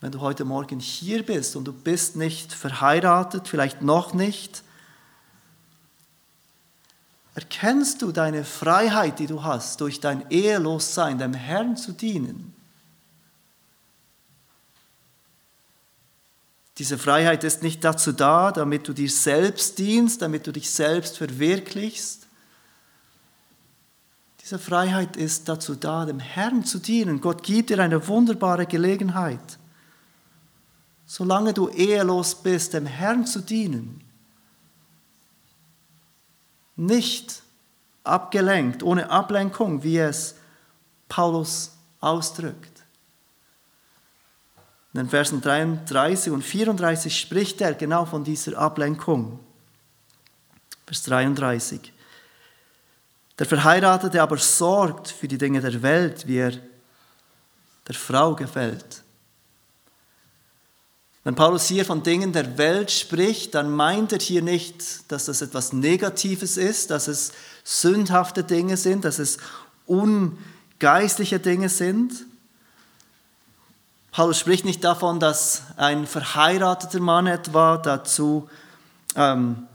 Wenn 0.00 0.10
du 0.10 0.20
heute 0.20 0.44
Morgen 0.44 0.80
hier 0.80 1.24
bist 1.24 1.54
und 1.54 1.66
du 1.66 1.72
bist 1.72 2.16
nicht 2.16 2.52
verheiratet, 2.52 3.46
vielleicht 3.46 3.82
noch 3.82 4.12
nicht, 4.12 4.64
erkennst 7.34 8.02
du 8.02 8.12
deine 8.12 8.44
Freiheit, 8.44 9.18
die 9.18 9.26
du 9.26 9.42
hast, 9.42 9.80
durch 9.80 10.00
dein 10.00 10.28
Ehelossein, 10.30 11.18
dem 11.18 11.34
Herrn 11.34 11.76
zu 11.76 11.92
dienen. 11.92 12.54
Diese 16.78 16.96
Freiheit 16.96 17.44
ist 17.44 17.62
nicht 17.62 17.84
dazu 17.84 18.12
da, 18.12 18.52
damit 18.52 18.88
du 18.88 18.94
dir 18.94 19.10
selbst 19.10 19.78
dienst, 19.78 20.22
damit 20.22 20.46
du 20.46 20.52
dich 20.52 20.70
selbst 20.70 21.18
verwirklichst. 21.18 22.26
Diese 24.40 24.58
Freiheit 24.58 25.16
ist 25.16 25.48
dazu 25.48 25.74
da, 25.74 26.06
dem 26.06 26.18
Herrn 26.18 26.64
zu 26.64 26.78
dienen. 26.78 27.20
Gott 27.20 27.42
gibt 27.42 27.70
dir 27.70 27.78
eine 27.80 28.08
wunderbare 28.08 28.66
Gelegenheit, 28.66 29.58
solange 31.06 31.52
du 31.52 31.68
ehelos 31.68 32.34
bist, 32.34 32.72
dem 32.72 32.86
Herrn 32.86 33.26
zu 33.26 33.40
dienen. 33.40 34.02
Nicht 36.76 37.42
abgelenkt, 38.04 38.82
ohne 38.82 39.10
Ablenkung, 39.10 39.82
wie 39.82 39.98
es 39.98 40.36
Paulus 41.08 41.76
ausdrückt. 42.00 42.84
In 44.92 44.98
den 44.98 45.08
Versen 45.08 45.40
33 45.40 46.32
und 46.32 46.42
34 46.42 47.16
spricht 47.16 47.60
er 47.60 47.74
genau 47.74 48.04
von 48.04 48.24
dieser 48.24 48.58
Ablenkung. 48.58 49.38
Vers 50.86 51.04
33. 51.04 51.92
Der 53.38 53.46
Verheiratete 53.46 54.20
aber 54.20 54.36
sorgt 54.36 55.08
für 55.08 55.28
die 55.28 55.38
Dinge 55.38 55.60
der 55.60 55.80
Welt, 55.82 56.26
wie 56.26 56.38
er 56.38 56.52
der 57.86 57.94
Frau 57.94 58.34
gefällt. 58.34 59.02
Wenn 61.22 61.34
Paulus 61.34 61.66
hier 61.66 61.84
von 61.84 62.02
Dingen 62.02 62.32
der 62.32 62.56
Welt 62.56 62.90
spricht, 62.90 63.54
dann 63.54 63.70
meint 63.70 64.12
er 64.12 64.18
hier 64.18 64.42
nicht, 64.42 65.10
dass 65.12 65.26
das 65.26 65.42
etwas 65.42 65.72
Negatives 65.72 66.56
ist, 66.56 66.90
dass 66.90 67.08
es 67.08 67.32
sündhafte 67.62 68.42
Dinge 68.42 68.76
sind, 68.76 69.04
dass 69.04 69.18
es 69.18 69.38
ungeistliche 69.86 71.38
Dinge 71.38 71.68
sind, 71.68 72.26
Paulus 74.12 74.40
spricht 74.40 74.64
nicht 74.64 74.82
davon, 74.82 75.20
dass 75.20 75.62
ein 75.76 76.06
verheirateter 76.06 77.00
Mann 77.00 77.26
etwa 77.28 77.78
dazu, 77.78 78.48
ähm, 79.14 79.66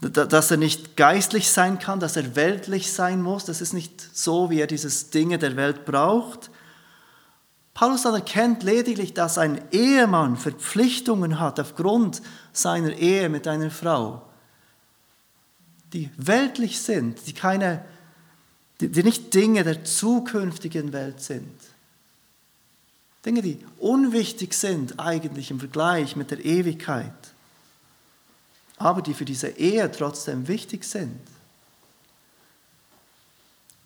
dass 0.00 0.50
er 0.50 0.56
nicht 0.56 0.96
geistlich 0.96 1.50
sein 1.50 1.78
kann, 1.78 2.00
dass 2.00 2.16
er 2.16 2.34
weltlich 2.34 2.90
sein 2.90 3.20
muss. 3.20 3.44
Das 3.44 3.60
ist 3.60 3.74
nicht 3.74 4.16
so, 4.16 4.48
wie 4.48 4.60
er 4.60 4.66
dieses 4.66 5.10
Dinge 5.10 5.38
der 5.38 5.56
Welt 5.56 5.84
braucht. 5.84 6.49
Paulus 7.80 8.04
anerkennt 8.04 8.62
lediglich, 8.62 9.14
dass 9.14 9.38
ein 9.38 9.58
Ehemann 9.72 10.36
Verpflichtungen 10.36 11.40
hat 11.40 11.58
aufgrund 11.58 12.20
seiner 12.52 12.92
Ehe 12.92 13.30
mit 13.30 13.48
einer 13.48 13.70
Frau, 13.70 14.20
die 15.94 16.10
weltlich 16.18 16.78
sind, 16.78 17.26
die, 17.26 17.32
keine, 17.32 17.82
die 18.80 19.02
nicht 19.02 19.32
Dinge 19.32 19.64
der 19.64 19.82
zukünftigen 19.82 20.92
Welt 20.92 21.22
sind. 21.22 21.58
Dinge, 23.24 23.40
die 23.40 23.64
unwichtig 23.78 24.52
sind 24.52 25.00
eigentlich 25.00 25.50
im 25.50 25.58
Vergleich 25.58 26.16
mit 26.16 26.30
der 26.30 26.44
Ewigkeit, 26.44 27.32
aber 28.76 29.00
die 29.00 29.14
für 29.14 29.24
diese 29.24 29.48
Ehe 29.48 29.90
trotzdem 29.90 30.48
wichtig 30.48 30.84
sind. 30.84 31.18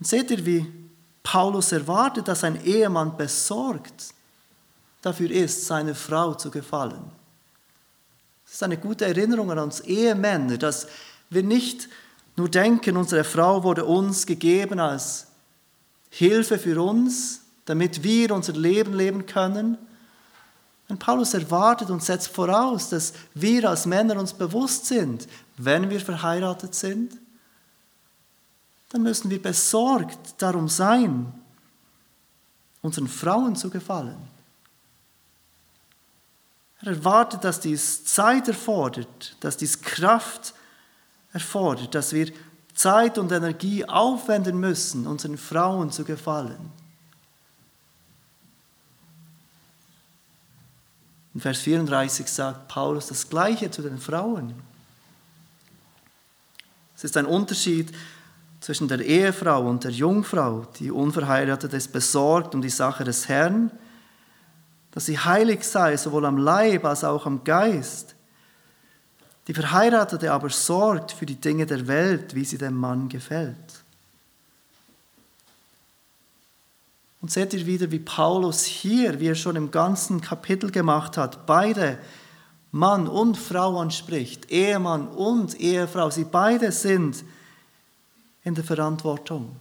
Und 0.00 0.09
seht 0.09 0.33
ihr, 0.33 0.44
wie 0.44 0.84
Paulus 1.25 1.73
erwartet, 1.73 2.29
dass 2.29 2.45
ein 2.45 2.65
Ehemann 2.65 3.17
besorgt 3.17 4.15
dafür 5.03 5.31
ist, 5.31 5.67
seiner 5.67 5.95
Frau 5.95 6.35
zu 6.35 6.51
gefallen. 6.51 7.11
Das 8.45 8.55
ist 8.55 8.63
eine 8.63 8.77
gute 8.77 9.07
Erinnerung 9.07 9.51
an 9.51 9.59
uns 9.59 9.81
Ehemänner, 9.81 10.59
dass 10.59 10.87
wir 11.31 11.43
nicht 11.43 11.89
nur 12.37 12.49
denken, 12.49 12.97
unsere 12.97 13.25
Frau 13.25 13.65
wurde 13.65 13.85
uns 13.85 14.27
gegeben 14.27 14.79
als 14.79 15.27
Hilfe 16.11 16.59
für 16.59 16.81
uns, 16.81 17.41
damit 17.65 18.03
wir 18.03 18.33
unser 18.33 18.53
Leben 18.53 18.93
leben 18.93 19.27
können. 19.27 19.79
Und 20.89 20.99
Paulus 20.99 21.35
erwartet 21.35 21.91
und 21.91 22.03
setzt 22.03 22.29
voraus, 22.29 22.91
dass 22.91 23.15
wir 23.33 23.69
als 23.69 23.87
Männer 23.87 24.19
uns 24.19 24.35
bewusst 24.35 24.87
sind, 24.87 25.27
wenn 25.57 25.91
wir 25.91 26.01
verheiratet 26.01 26.75
sind, 26.75 27.17
dann 28.94 29.02
müssen 29.02 29.28
wir 29.28 29.42
besorgt 29.42 30.40
darum 30.40 30.68
sein, 30.68 31.35
unseren 32.80 33.09
Frauen 33.09 33.57
zu 33.57 33.68
gefallen. 33.68 34.28
Er 36.80 36.92
erwartet, 36.92 37.42
dass 37.42 37.59
dies 37.59 38.04
Zeit 38.04 38.46
erfordert, 38.46 39.35
dass 39.40 39.57
dies 39.57 39.80
Kraft 39.80 40.54
erfordert, 41.33 41.92
dass 41.92 42.12
wir 42.12 42.33
Zeit 42.72 43.18
und 43.18 43.33
Energie 43.33 43.85
aufwenden 43.85 44.61
müssen, 44.61 45.09
unseren 45.09 45.38
Frauen 45.38 45.90
zu 45.90 46.04
gefallen. 46.04 46.70
In 51.35 51.40
Vers 51.40 51.59
34 51.59 52.28
sagt 52.28 52.68
Paulus 52.68 53.09
das 53.09 53.28
Gleiche 53.28 53.72
zu 53.72 53.83
den 53.83 53.98
Frauen. 53.98 54.54
Es 56.94 57.02
ist 57.02 57.16
ein 57.16 57.26
Unterschied 57.26 57.92
zwischen 58.64 58.88
der 58.88 59.00
Ehefrau 59.00 59.68
und 59.68 59.85
der 59.85 59.90
Jungfrau. 59.90 60.66
Die 60.79 60.90
Unverheiratete 60.90 61.77
ist 61.77 61.92
besorgt 61.92 62.55
um 62.55 62.62
die 62.62 62.70
Sache 62.70 63.05
des 63.05 63.29
Herrn, 63.29 63.70
dass 64.90 65.05
sie 65.05 65.18
heilig 65.18 65.64
sei, 65.64 65.98
sowohl 65.98 66.24
am 66.24 66.38
Leib 66.38 66.87
als 66.87 67.05
auch 67.05 67.27
am 67.27 67.44
Geist. 67.44 68.14
Die 69.48 69.53
Verheiratete 69.53 70.33
aber 70.33 70.48
sorgt 70.48 71.12
für 71.12 71.27
die 71.27 71.38
Dinge 71.38 71.66
der 71.66 71.87
Welt, 71.87 72.35
wie 72.35 72.46
sie 72.46 72.57
dem 72.57 72.74
Mann 72.74 73.11
gefällt. 73.11 73.55
Und 77.20 77.31
seht 77.31 77.53
ihr 77.53 77.66
wieder, 77.66 77.90
wie 77.90 77.98
Paulus 77.98 78.64
hier, 78.64 79.20
wie 79.20 79.29
er 79.29 79.35
schon 79.35 79.57
im 79.57 79.72
ganzen 79.72 80.22
Kapitel 80.22 80.70
gemacht 80.70 81.18
hat, 81.18 81.44
beide 81.44 81.98
Mann 82.72 83.09
und 83.09 83.37
Frau 83.37 83.79
anspricht, 83.79 84.50
Ehemann 84.50 85.09
und 85.09 85.61
Ehefrau, 85.61 86.09
sie 86.09 86.24
beide 86.24 86.72
sind 86.72 87.24
in 88.44 88.54
der 88.54 88.64
Verantwortung. 88.64 89.57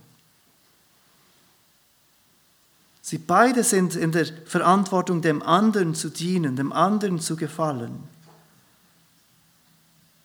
Sie 3.01 3.17
beide 3.17 3.63
sind 3.63 3.95
in 3.95 4.11
der 4.11 4.25
Verantwortung, 4.45 5.21
dem 5.21 5.41
anderen 5.41 5.95
zu 5.95 6.09
dienen, 6.09 6.55
dem 6.55 6.71
anderen 6.71 7.19
zu 7.19 7.35
gefallen. 7.35 8.03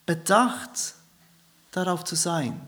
Bedacht 0.06 0.94
darauf 1.72 2.04
zu 2.04 2.14
sein, 2.14 2.60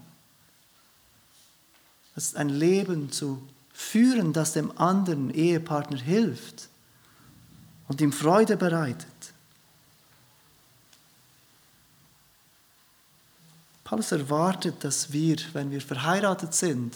dass 2.15 2.35
ein 2.35 2.49
Leben 2.49 3.13
zu 3.13 3.41
führen, 3.73 4.33
das 4.33 4.53
dem 4.53 4.77
anderen 4.79 5.31
Ehepartner 5.31 5.99
hilft 5.99 6.69
und 7.89 8.01
ihm 8.01 8.13
Freude 8.13 8.57
bereitet. 8.57 9.10
Paulus 13.91 14.13
erwartet, 14.13 14.85
dass 14.85 15.13
wir, 15.13 15.37
wenn 15.53 15.73
wir 15.73 15.81
verheiratet 15.81 16.55
sind, 16.55 16.95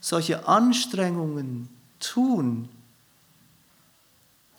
solche 0.00 0.48
Anstrengungen 0.48 1.68
tun, 2.00 2.70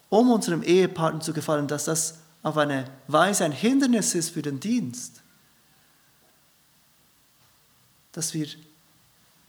um 0.09 0.29
unserem 0.29 0.61
Ehepartner 0.61 1.21
zu 1.21 1.33
gefallen, 1.33 1.67
dass 1.67 1.85
das 1.85 2.19
auf 2.43 2.55
eine 2.57 2.85
Weise 3.07 3.45
ein 3.45 3.51
Hindernis 3.51 4.13
ist 4.13 4.29
für 4.29 4.43
den 4.43 4.59
Dienst. 4.59 5.23
Dass 8.11 8.35
wir 8.35 8.47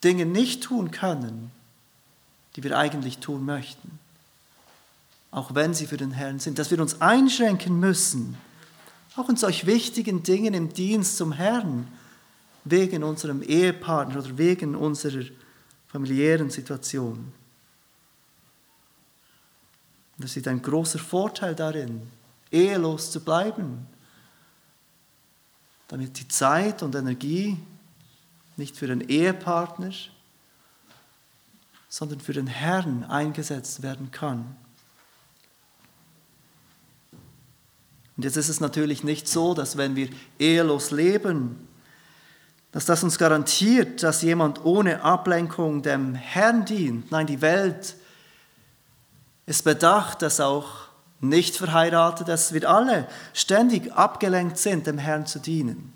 Dinge 0.02 0.24
nicht 0.24 0.62
tun 0.62 0.90
können, 0.90 1.50
die 2.56 2.62
wir 2.62 2.78
eigentlich 2.78 3.18
tun 3.18 3.44
möchten, 3.44 3.98
auch 5.30 5.54
wenn 5.54 5.74
sie 5.74 5.86
für 5.86 5.98
den 5.98 6.12
Herrn 6.12 6.38
sind. 6.38 6.58
Dass 6.58 6.70
wir 6.70 6.80
uns 6.80 7.02
einschränken 7.02 7.78
müssen, 7.78 8.38
auch 9.18 9.28
in 9.28 9.36
solch 9.36 9.66
wichtigen 9.66 10.22
Dingen 10.22 10.54
im 10.54 10.72
Dienst 10.72 11.16
zum 11.16 11.32
Herrn, 11.32 11.88
wegen 12.64 13.02
unserem 13.02 13.42
Ehepartner 13.42 14.18
oder 14.18 14.38
wegen 14.38 14.74
unserer 14.74 15.24
familiären 15.88 16.50
Situation. 16.50 17.32
Es 20.22 20.32
sieht 20.32 20.48
ein 20.48 20.60
großer 20.60 20.98
Vorteil 20.98 21.54
darin, 21.54 22.02
ehelos 22.50 23.10
zu 23.10 23.20
bleiben, 23.20 23.86
damit 25.86 26.18
die 26.18 26.28
Zeit 26.28 26.82
und 26.82 26.94
Energie 26.94 27.56
nicht 28.56 28.76
für 28.76 28.88
den 28.88 29.00
Ehepartner, 29.00 29.92
sondern 31.88 32.20
für 32.20 32.32
den 32.32 32.48
Herrn 32.48 33.04
eingesetzt 33.04 33.82
werden 33.82 34.10
kann. 34.10 34.56
Und 38.18 38.24
jetzt 38.24 38.36
ist 38.36 38.48
es 38.48 38.58
natürlich 38.58 39.04
nicht 39.04 39.28
so, 39.28 39.54
dass 39.54 39.76
wenn 39.76 39.94
wir 39.94 40.08
ehelos 40.40 40.90
leben, 40.90 41.68
dass 42.72 42.84
das 42.84 43.04
uns 43.04 43.16
garantiert, 43.16 44.02
dass 44.02 44.22
jemand 44.22 44.64
ohne 44.64 45.02
Ablenkung 45.02 45.82
dem 45.82 46.16
Herrn 46.16 46.64
dient. 46.64 47.12
Nein, 47.12 47.28
die 47.28 47.40
Welt 47.40 47.94
ist 49.46 49.62
bedacht, 49.62 50.20
dass 50.20 50.40
auch 50.40 50.66
nicht 51.20 51.56
verheiratet, 51.56 52.26
dass 52.26 52.52
wir 52.52 52.68
alle 52.68 53.06
ständig 53.34 53.92
abgelenkt 53.92 54.58
sind, 54.58 54.88
dem 54.88 54.98
Herrn 54.98 55.24
zu 55.24 55.38
dienen. 55.38 55.92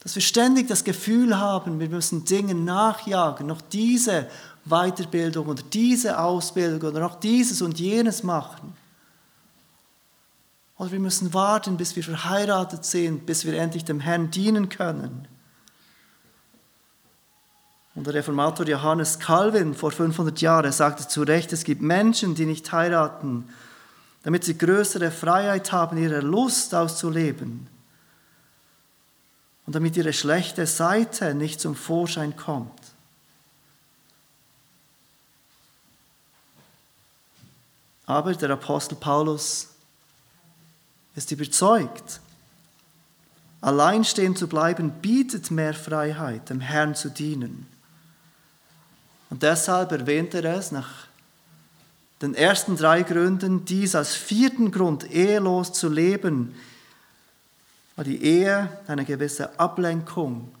Dass 0.00 0.14
wir 0.14 0.22
ständig 0.22 0.68
das 0.68 0.84
Gefühl 0.84 1.38
haben, 1.38 1.80
wir 1.80 1.90
müssen 1.90 2.24
Dinge 2.24 2.54
nachjagen, 2.54 3.46
noch 3.46 3.60
diese 3.60 4.26
Weiterbildung 4.64 5.48
oder 5.48 5.62
diese 5.70 6.18
Ausbildung 6.18 6.92
oder 6.92 7.00
noch 7.00 7.20
dieses 7.20 7.60
und 7.60 7.78
jenes 7.78 8.22
machen. 8.22 8.74
Oder 10.78 10.92
wir 10.92 11.00
müssen 11.00 11.34
warten, 11.34 11.76
bis 11.76 11.96
wir 11.96 12.04
verheiratet 12.04 12.84
sind, 12.84 13.26
bis 13.26 13.44
wir 13.44 13.58
endlich 13.58 13.84
dem 13.84 13.98
Herrn 13.98 14.30
dienen 14.30 14.68
können. 14.68 15.26
Und 17.96 18.06
der 18.06 18.14
Reformator 18.14 18.64
Johannes 18.64 19.18
Calvin 19.18 19.74
vor 19.74 19.90
500 19.90 20.40
Jahren 20.40 20.70
sagte 20.70 21.08
zu 21.08 21.22
Recht, 21.22 21.52
es 21.52 21.64
gibt 21.64 21.82
Menschen, 21.82 22.36
die 22.36 22.46
nicht 22.46 22.70
heiraten, 22.70 23.48
damit 24.22 24.44
sie 24.44 24.56
größere 24.56 25.10
Freiheit 25.10 25.72
haben, 25.72 25.98
ihre 25.98 26.20
Lust 26.20 26.72
auszuleben 26.76 27.66
und 29.66 29.74
damit 29.74 29.96
ihre 29.96 30.12
schlechte 30.12 30.64
Seite 30.64 31.34
nicht 31.34 31.60
zum 31.60 31.74
Vorschein 31.74 32.36
kommt. 32.36 32.70
Aber 38.06 38.32
der 38.32 38.50
Apostel 38.50 38.94
Paulus 38.94 39.70
ist 41.18 41.32
überzeugt, 41.32 42.20
allein 43.60 44.04
stehen 44.04 44.36
zu 44.36 44.48
bleiben 44.48 44.90
bietet 45.02 45.50
mehr 45.50 45.74
Freiheit, 45.74 46.48
dem 46.48 46.60
Herrn 46.60 46.94
zu 46.94 47.10
dienen. 47.10 47.66
Und 49.28 49.42
deshalb 49.42 49.92
erwähnt 49.92 50.32
er 50.34 50.44
es 50.44 50.72
nach 50.72 51.08
den 52.22 52.34
ersten 52.34 52.76
drei 52.76 53.02
Gründen, 53.02 53.64
dies 53.64 53.94
als 53.94 54.14
vierten 54.14 54.70
Grund, 54.70 55.10
ehelos 55.10 55.72
zu 55.72 55.88
leben, 55.88 56.54
weil 57.94 58.06
die 58.06 58.22
Ehe 58.22 58.68
eine 58.86 59.04
gewisse 59.04 59.58
Ablenkung 59.58 60.52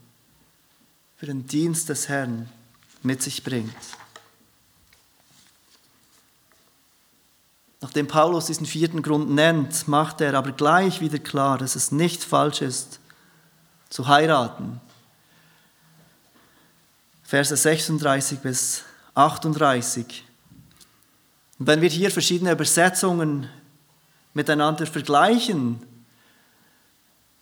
für 1.16 1.26
den 1.26 1.46
Dienst 1.46 1.88
des 1.88 2.08
Herrn 2.08 2.48
mit 3.02 3.22
sich 3.22 3.42
bringt. 3.42 3.74
Nachdem 7.80 8.08
Paulus 8.08 8.46
diesen 8.46 8.66
vierten 8.66 9.02
Grund 9.02 9.30
nennt, 9.30 9.86
macht 9.86 10.20
er 10.20 10.34
aber 10.34 10.52
gleich 10.52 11.00
wieder 11.00 11.18
klar, 11.18 11.58
dass 11.58 11.76
es 11.76 11.92
nicht 11.92 12.24
falsch 12.24 12.60
ist, 12.62 13.00
zu 13.88 14.08
heiraten. 14.08 14.80
Verse 17.22 17.56
36 17.56 18.40
bis 18.40 18.84
38. 19.14 20.24
Und 21.58 21.66
wenn 21.66 21.80
wir 21.80 21.88
hier 21.88 22.10
verschiedene 22.10 22.52
Übersetzungen 22.52 23.48
miteinander 24.34 24.86
vergleichen, 24.86 25.80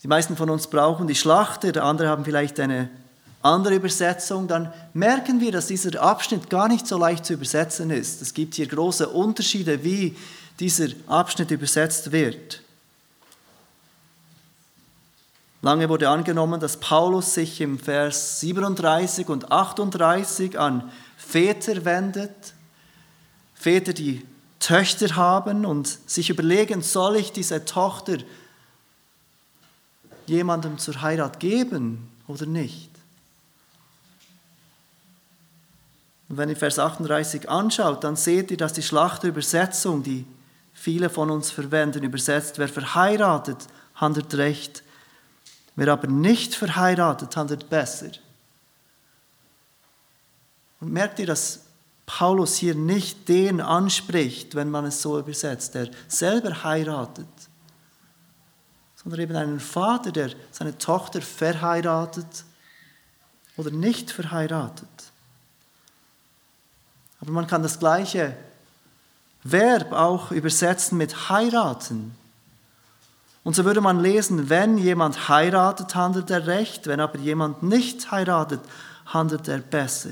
die 0.03 0.09
meisten 0.09 0.37
von 0.37 0.51
uns 0.51 0.67
brauchen 0.69 1.07
die 1.07 1.15
Schlachter, 1.15 1.83
andere 1.83 2.09
haben 2.09 2.25
vielleicht 2.25 2.61
eine 2.61 2.91
andere 3.47 3.75
Übersetzung, 3.77 4.49
dann 4.49 4.73
merken 4.95 5.41
wir, 5.41 5.53
dass 5.53 5.67
dieser 5.67 6.01
Abschnitt 6.01 6.51
gar 6.51 6.69
nicht 6.69 6.87
so 6.87 6.99
leicht 6.99 7.27
zu 7.27 7.35
übersetzen 7.35 7.91
ist. 7.91 8.23
Es 8.23 8.35
gibt 8.35 8.55
hier 8.55 8.67
große 8.67 9.09
Unterschiede, 9.09 9.83
wie 9.85 10.17
dieser 10.59 10.89
Abschnitt 11.07 11.51
übersetzt 11.51 12.13
wird. 12.13 12.63
Lange 15.63 15.89
wurde 15.89 16.09
angenommen, 16.09 16.61
dass 16.61 16.79
Paulus 16.79 17.35
sich 17.35 17.61
im 17.61 17.79
Vers 17.79 18.41
37 18.41 19.29
und 19.29 19.51
38 19.51 20.59
an 20.59 20.91
Väter 21.17 21.85
wendet, 21.85 22.55
Väter, 23.55 23.93
die 23.93 24.25
Töchter 24.61 25.17
haben 25.17 25.65
und 25.65 25.87
sich 26.07 26.31
überlegen, 26.31 26.83
soll 26.83 27.17
ich 27.17 27.33
diese 27.33 27.65
Tochter 27.65 28.19
jemandem 30.27 30.79
zur 30.79 31.03
Heirat 31.03 31.41
geben 31.41 32.09
oder 32.29 32.47
nicht? 32.47 32.96
Und 36.29 36.39
wenn 36.39 36.49
ihr 36.49 36.57
Vers 36.57 36.79
38 36.79 37.49
anschaut, 37.49 38.03
dann 38.03 38.17
seht 38.17 38.51
ihr, 38.51 38.57
dass 38.57 38.73
die 38.73 38.83
Schlachterübersetzung, 38.83 40.03
die 40.03 40.27
viele 40.73 41.09
von 41.09 41.31
uns 41.31 41.51
verwenden, 41.51 42.03
übersetzt, 42.03 42.59
wer 42.59 42.69
verheiratet, 42.69 43.67
handelt 43.95 44.35
recht, 44.35 44.83
wer 45.77 45.93
aber 45.93 46.09
nicht 46.09 46.55
verheiratet, 46.55 47.37
handelt 47.37 47.69
besser. 47.69 48.11
Und 50.81 50.93
merkt 50.93 51.19
ihr, 51.19 51.27
dass 51.27 51.61
Paulus 52.07 52.57
hier 52.57 52.75
nicht 52.75 53.29
den 53.29 53.61
anspricht, 53.61 54.55
wenn 54.55 54.71
man 54.71 54.85
es 54.85 55.03
so 55.03 55.19
übersetzt, 55.19 55.75
der 55.75 55.91
selber 56.09 56.63
heiratet, 56.63 57.27
sondern 58.95 59.21
eben 59.21 59.37
einen 59.37 59.61
Vater, 59.61 60.13
der 60.13 60.31
seine 60.51 60.79
Tochter 60.79 61.23
verheiratet 61.23 62.45
oder 63.57 63.71
nicht 63.71 64.11
verheiratet. 64.11 64.89
Aber 67.21 67.33
man 67.33 67.47
kann 67.47 67.63
das 67.63 67.79
gleiche 67.79 68.37
Verb 69.43 69.93
auch 69.93 70.31
übersetzen 70.31 70.99
mit 70.99 71.29
heiraten. 71.29 72.15
Und 73.45 73.55
so 73.55 73.65
würde 73.65 73.81
man 73.81 74.01
lesen, 74.01 74.51
wenn 74.51 74.77
jemand 74.77 75.29
heiratet, 75.29 75.95
handelt 75.95 76.31
er 76.31 76.47
recht, 76.49 76.89
wenn 76.89 76.99
aber 76.99 77.19
jemand 77.19 77.63
nicht 77.63 78.11
heiratet, 78.11 78.61
handelt 79.07 79.47
er 79.47 79.59
besser. 79.59 80.11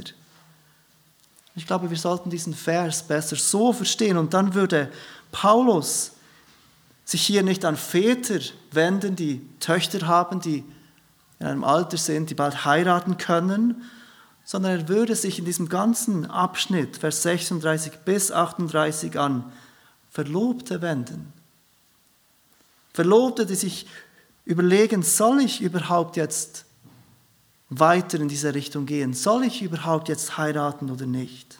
Ich 1.56 1.66
glaube, 1.66 1.90
wir 1.90 1.96
sollten 1.96 2.30
diesen 2.30 2.54
Vers 2.54 3.02
besser 3.02 3.36
so 3.36 3.72
verstehen 3.72 4.16
und 4.18 4.34
dann 4.34 4.54
würde 4.54 4.90
Paulus 5.32 6.12
sich 7.04 7.22
hier 7.22 7.42
nicht 7.42 7.64
an 7.64 7.76
Väter 7.76 8.40
wenden, 8.72 9.16
die 9.16 9.46
Töchter 9.60 10.06
haben, 10.06 10.40
die 10.40 10.64
in 11.38 11.46
einem 11.46 11.64
Alter 11.64 11.96
sind, 11.96 12.30
die 12.30 12.34
bald 12.34 12.64
heiraten 12.64 13.18
können, 13.18 13.82
sondern 14.44 14.80
er 14.80 14.88
würde 14.88 15.16
sich 15.16 15.38
in 15.38 15.44
diesem 15.44 15.68
ganzen 15.68 16.30
Abschnitt, 16.30 16.98
Vers 16.98 17.22
36 17.22 17.92
bis 18.04 18.30
38 18.30 19.18
an, 19.18 19.52
Verlobte 20.10 20.82
wenden. 20.82 21.32
Verlobte, 22.92 23.46
die 23.46 23.56
sich 23.56 23.86
überlegen, 24.44 25.02
soll 25.02 25.40
ich 25.40 25.60
überhaupt 25.60 26.16
jetzt 26.16 26.66
weiter 27.70 28.20
in 28.20 28.28
diese 28.28 28.54
Richtung 28.54 28.86
gehen? 28.86 29.14
Soll 29.14 29.44
ich 29.44 29.62
überhaupt 29.62 30.08
jetzt 30.08 30.36
heiraten 30.36 30.90
oder 30.90 31.06
nicht? 31.06 31.58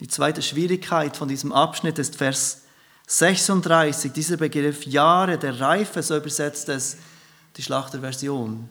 Die 0.00 0.08
zweite 0.08 0.42
Schwierigkeit 0.42 1.16
von 1.16 1.28
diesem 1.28 1.52
Abschnitt 1.52 1.98
ist 1.98 2.16
Vers 2.16 2.62
36, 3.06 4.12
dieser 4.12 4.36
Begriff 4.36 4.84
Jahre 4.84 5.38
der 5.38 5.60
Reife, 5.60 6.02
so 6.02 6.16
übersetzt 6.16 6.68
es 6.68 6.96
die 7.56 7.62
Schlachterversion. 7.62 8.68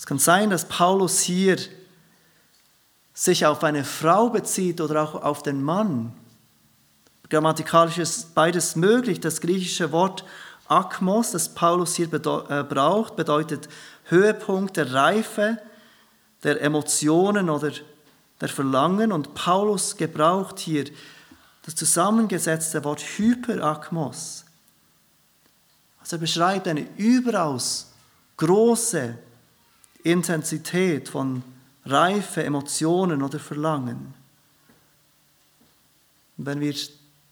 Es 0.00 0.06
kann 0.06 0.18
sein, 0.18 0.48
dass 0.48 0.64
Paulus 0.64 1.20
hier 1.20 1.58
sich 3.12 3.44
auf 3.44 3.62
eine 3.62 3.84
Frau 3.84 4.30
bezieht 4.30 4.80
oder 4.80 5.02
auch 5.02 5.14
auf 5.14 5.42
den 5.42 5.62
Mann. 5.62 6.14
Grammatikalisch 7.28 7.98
ist 7.98 8.34
beides 8.34 8.76
möglich. 8.76 9.20
Das 9.20 9.42
griechische 9.42 9.92
Wort 9.92 10.24
Akmos, 10.68 11.32
das 11.32 11.50
Paulus 11.50 11.96
hier 11.96 12.10
äh, 12.14 12.64
braucht, 12.64 13.14
bedeutet 13.14 13.68
Höhepunkt 14.04 14.78
der 14.78 14.90
Reife, 14.90 15.58
der 16.44 16.62
Emotionen 16.62 17.50
oder 17.50 17.70
der 18.40 18.48
Verlangen. 18.48 19.12
Und 19.12 19.34
Paulus 19.34 19.98
gebraucht 19.98 20.60
hier 20.60 20.86
das 21.66 21.74
zusammengesetzte 21.74 22.84
Wort 22.84 23.02
Hyperakmos. 23.02 24.46
Also 26.00 26.16
er 26.16 26.20
beschreibt 26.20 26.68
eine 26.68 26.88
überaus 26.96 27.92
große 28.38 29.18
Intensität 30.04 31.08
von 31.08 31.42
Reife, 31.84 32.42
Emotionen 32.42 33.22
oder 33.22 33.38
Verlangen. 33.38 34.14
Und 36.36 36.46
wenn 36.46 36.60
wir 36.60 36.74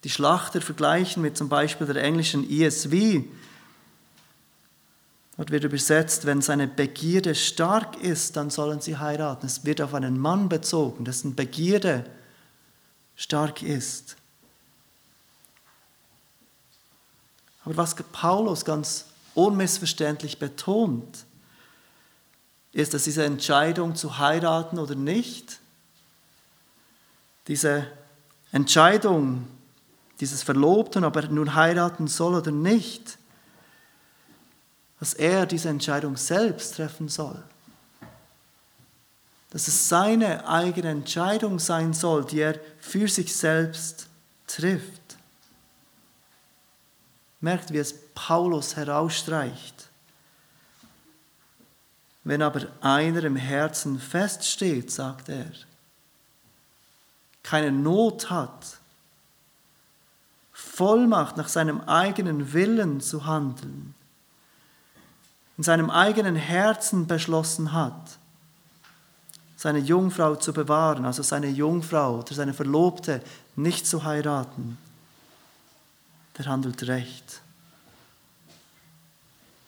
die 0.05 0.11
Schlachter 0.11 0.61
vergleichen 0.61 1.23
mit 1.23 1.37
zum 1.37 1.49
Beispiel 1.49 1.87
der 1.87 2.03
englischen 2.03 2.49
ESV, 2.49 3.23
dort 5.37 5.51
wird 5.51 5.65
übersetzt, 5.65 6.27
wenn 6.27 6.43
seine 6.43 6.69
Begierde 6.69 7.35
stark 7.35 7.97
ist, 8.03 8.37
dann 8.37 8.51
sollen 8.51 8.81
sie 8.81 8.97
heiraten. 8.97 9.47
Es 9.47 9.65
wird 9.65 9.81
auf 9.81 9.95
einen 9.95 10.19
Mann 10.19 10.49
bezogen, 10.49 11.05
dessen 11.05 11.35
Begierde 11.35 12.05
stark 13.17 13.63
ist. 13.63 14.17
Aber 17.65 17.77
was 17.77 17.95
Paulus 18.13 18.65
ganz 18.65 19.07
unmissverständlich 19.35 20.39
betont, 20.39 21.25
ist, 22.79 22.95
dass 22.95 23.05
diese 23.05 23.25
Entscheidung 23.25 23.95
zu 23.95 24.19
heiraten 24.19 24.79
oder 24.79 24.95
nicht, 24.95 25.61
diese 27.47 27.87
Entscheidung 28.53 29.47
dieses 30.21 30.43
Verlobten, 30.43 31.05
ob 31.05 31.17
er 31.17 31.29
nun 31.29 31.55
heiraten 31.55 32.09
soll 32.09 32.35
oder 32.35 32.51
nicht, 32.51 33.19
dass 34.99 35.15
er 35.15 35.47
diese 35.47 35.69
Entscheidung 35.69 36.17
selbst 36.17 36.75
treffen 36.75 37.09
soll. 37.09 37.41
Dass 39.51 39.69
es 39.69 39.89
seine 39.89 40.47
eigene 40.49 40.91
Entscheidung 40.91 41.59
sein 41.59 41.95
soll, 41.95 42.25
die 42.25 42.41
er 42.41 42.59
für 42.81 43.09
sich 43.09 43.35
selbst 43.35 44.09
trifft. 44.47 45.17
Merkt, 47.41 47.73
wie 47.73 47.79
es 47.79 47.95
Paulus 48.15 48.75
herausstreicht. 48.75 49.78
Wenn 52.29 52.43
aber 52.43 52.67
einer 52.83 53.25
im 53.25 53.37
Herzen 53.37 53.99
feststeht, 53.99 54.91
sagt 54.91 55.31
er, 55.31 55.51
keine 57.43 57.73
Not 57.73 58.29
hat, 58.29 58.77
Vollmacht 60.53 61.39
nach 61.39 61.49
seinem 61.49 61.81
eigenen 61.81 62.53
Willen 62.53 63.01
zu 63.01 63.25
handeln, 63.25 63.95
in 65.57 65.65
seinem 65.65 65.89
eigenen 65.89 66.37
Herzen 66.37 67.07
beschlossen 67.07 67.73
hat, 67.73 68.19
seine 69.57 69.79
Jungfrau 69.79 70.37
zu 70.37 70.53
bewahren, 70.53 71.07
also 71.07 71.23
seine 71.23 71.49
Jungfrau 71.49 72.19
oder 72.19 72.35
seine 72.35 72.53
Verlobte 72.53 73.23
nicht 73.57 73.87
zu 73.87 74.05
heiraten, 74.05 74.77
der 76.37 76.45
handelt 76.45 76.87
recht. 76.89 77.41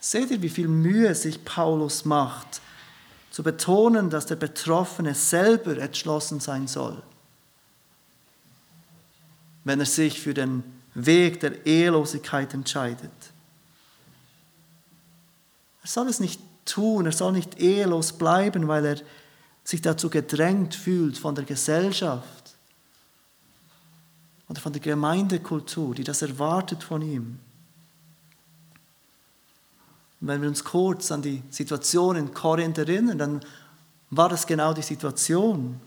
Seht 0.01 0.31
ihr, 0.31 0.41
wie 0.41 0.49
viel 0.49 0.67
Mühe 0.67 1.15
sich 1.15 1.45
Paulus 1.45 2.07
macht, 2.07 2.63
zu 3.31 3.43
betonen, 3.43 4.11
dass 4.11 4.27
der 4.27 4.37
Betroffene 4.37 5.15
selber 5.15 5.77
entschlossen 5.77 6.41
sein 6.41 6.67
soll, 6.67 7.01
wenn 9.65 9.79
er 9.79 9.87
sich 9.87 10.21
für 10.21 10.35
den 10.35 10.65
Weg 10.95 11.41
der 11.41 11.67
Ehelosigkeit 11.67 12.53
entscheidet. 12.55 13.13
Er 15.83 15.89
soll 15.89 16.09
es 16.09 16.19
nicht 16.19 16.41
tun, 16.65 17.07
er 17.07 17.13
soll 17.13 17.33
nicht 17.33 17.61
ehelos 17.61 18.13
bleiben, 18.13 18.67
weil 18.69 18.85
er 18.85 18.97
sich 19.63 19.83
dazu 19.83 20.11
gedrängt 20.11 20.75
fühlt 20.75 21.17
von 21.17 21.35
der 21.35 21.45
Gesellschaft 21.45 22.57
oder 24.49 24.61
von 24.61 24.73
der 24.73 24.83
Gemeindekultur, 24.83 25.95
die 25.95 26.05
das 26.05 26.23
erwartet 26.23 26.83
von 26.83 27.03
ihm. 27.03 27.39
Und 30.21 30.29
wenn 30.29 30.43
wir 30.43 30.49
uns 30.49 30.65
kurz 30.65 31.11
an 31.13 31.23
die 31.23 31.43
Situation 31.51 32.17
in 32.17 32.35
Korinth 32.35 32.79
erinnern, 32.79 33.19
dann 33.19 33.41
war 34.11 34.29
das 34.29 34.47
genau 34.47 34.75
die 34.75 34.83
Situation. 34.83 35.81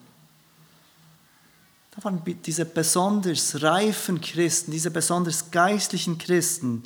Da 1.91 2.03
waren 2.03 2.21
diese 2.43 2.65
besonders 2.65 3.61
reifen 3.61 4.19
Christen, 4.19 4.71
diese 4.71 4.89
besonders 4.89 5.51
geistlichen 5.51 6.17
Christen, 6.17 6.83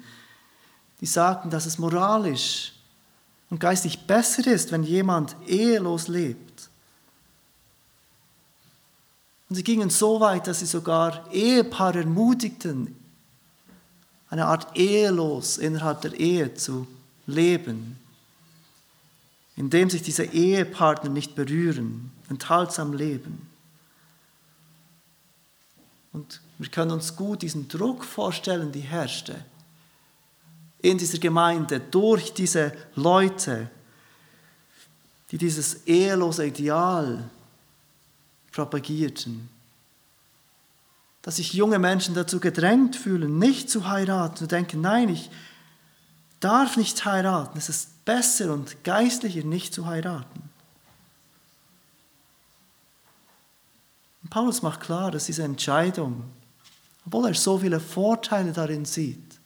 die 1.00 1.06
sagten, 1.06 1.50
dass 1.50 1.66
es 1.66 1.78
moralisch 1.78 2.74
und 3.50 3.60
geistig 3.60 4.06
besser 4.08 4.46
ist, 4.48 4.72
wenn 4.72 4.84
jemand 4.84 5.36
ehelos 5.46 6.10
lebt. 6.10 6.70
Und 9.48 9.56
sie 9.56 9.64
gingen 9.64 9.90
so 9.90 10.20
weit, 10.20 10.48
dass 10.48 10.60
sie 10.60 10.66
sogar 10.66 11.32
Ehepaare 11.32 12.00
ermutigten, 12.00 12.94
eine 14.30 14.48
Art 14.48 14.76
ehelos 14.76 15.58
innerhalb 15.58 16.02
der 16.02 16.20
Ehe 16.20 16.54
zu 16.56 16.86
leben, 17.28 18.00
indem 19.56 19.90
sich 19.90 20.02
diese 20.02 20.24
Ehepartner 20.24 21.10
nicht 21.10 21.36
berühren, 21.36 22.12
enthaltsam 22.30 22.94
leben. 22.94 23.48
Und 26.14 26.42
wir 26.58 26.70
können 26.70 26.92
uns 26.92 27.16
gut 27.16 27.44
diesen 27.44 27.68
Druck 27.68 28.04
vorstellen, 28.04 28.72
die 28.72 28.82
herrschte 28.82 29.36
in 30.80 30.98
dieser 30.98 31.18
Gemeinde 31.18 31.80
durch 31.80 32.34
diese 32.34 32.72
Leute, 32.96 33.70
die 35.32 35.38
dieses 35.38 35.86
ehelose 35.86 36.48
Ideal 36.48 37.30
propagierten. 38.52 39.50
Dass 41.22 41.38
sich 41.38 41.54
junge 41.54 41.80
Menschen 41.80 42.16
dazu 42.16 42.40
gedrängt 42.40 42.96
fühlen, 42.96 43.38
nicht 43.38 43.70
zu 43.70 43.90
heiraten, 43.90 44.38
zu 44.38 44.48
denken, 44.48 44.82
nein, 44.82 45.10
ich 45.10 45.30
darf 46.40 46.78
nicht 46.78 47.04
heiraten, 47.06 47.58
es 47.58 47.70
ist 47.70 48.06
besser 48.06 48.54
und 48.54 48.84
geistlicher, 48.84 49.44
nicht 49.44 49.74
zu 49.74 49.86
heiraten. 49.86 50.50
Und 54.24 54.30
Paulus 54.30 54.62
macht 54.62 54.82
klar, 54.82 55.12
dass 55.12 55.26
diese 55.26 55.44
Entscheidung, 55.44 56.24
obwohl 57.06 57.28
er 57.28 57.34
so 57.34 57.60
viele 57.60 57.80
Vorteile 57.80 58.52
darin 58.52 58.86
sieht, 58.86 59.40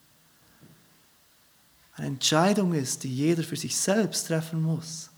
eine 1.94 2.08
Entscheidung 2.08 2.74
ist, 2.74 3.04
die 3.04 3.14
jeder 3.14 3.44
für 3.44 3.56
sich 3.56 3.78
selbst 3.78 4.28
treffen 4.28 4.62
muss. 4.62 5.10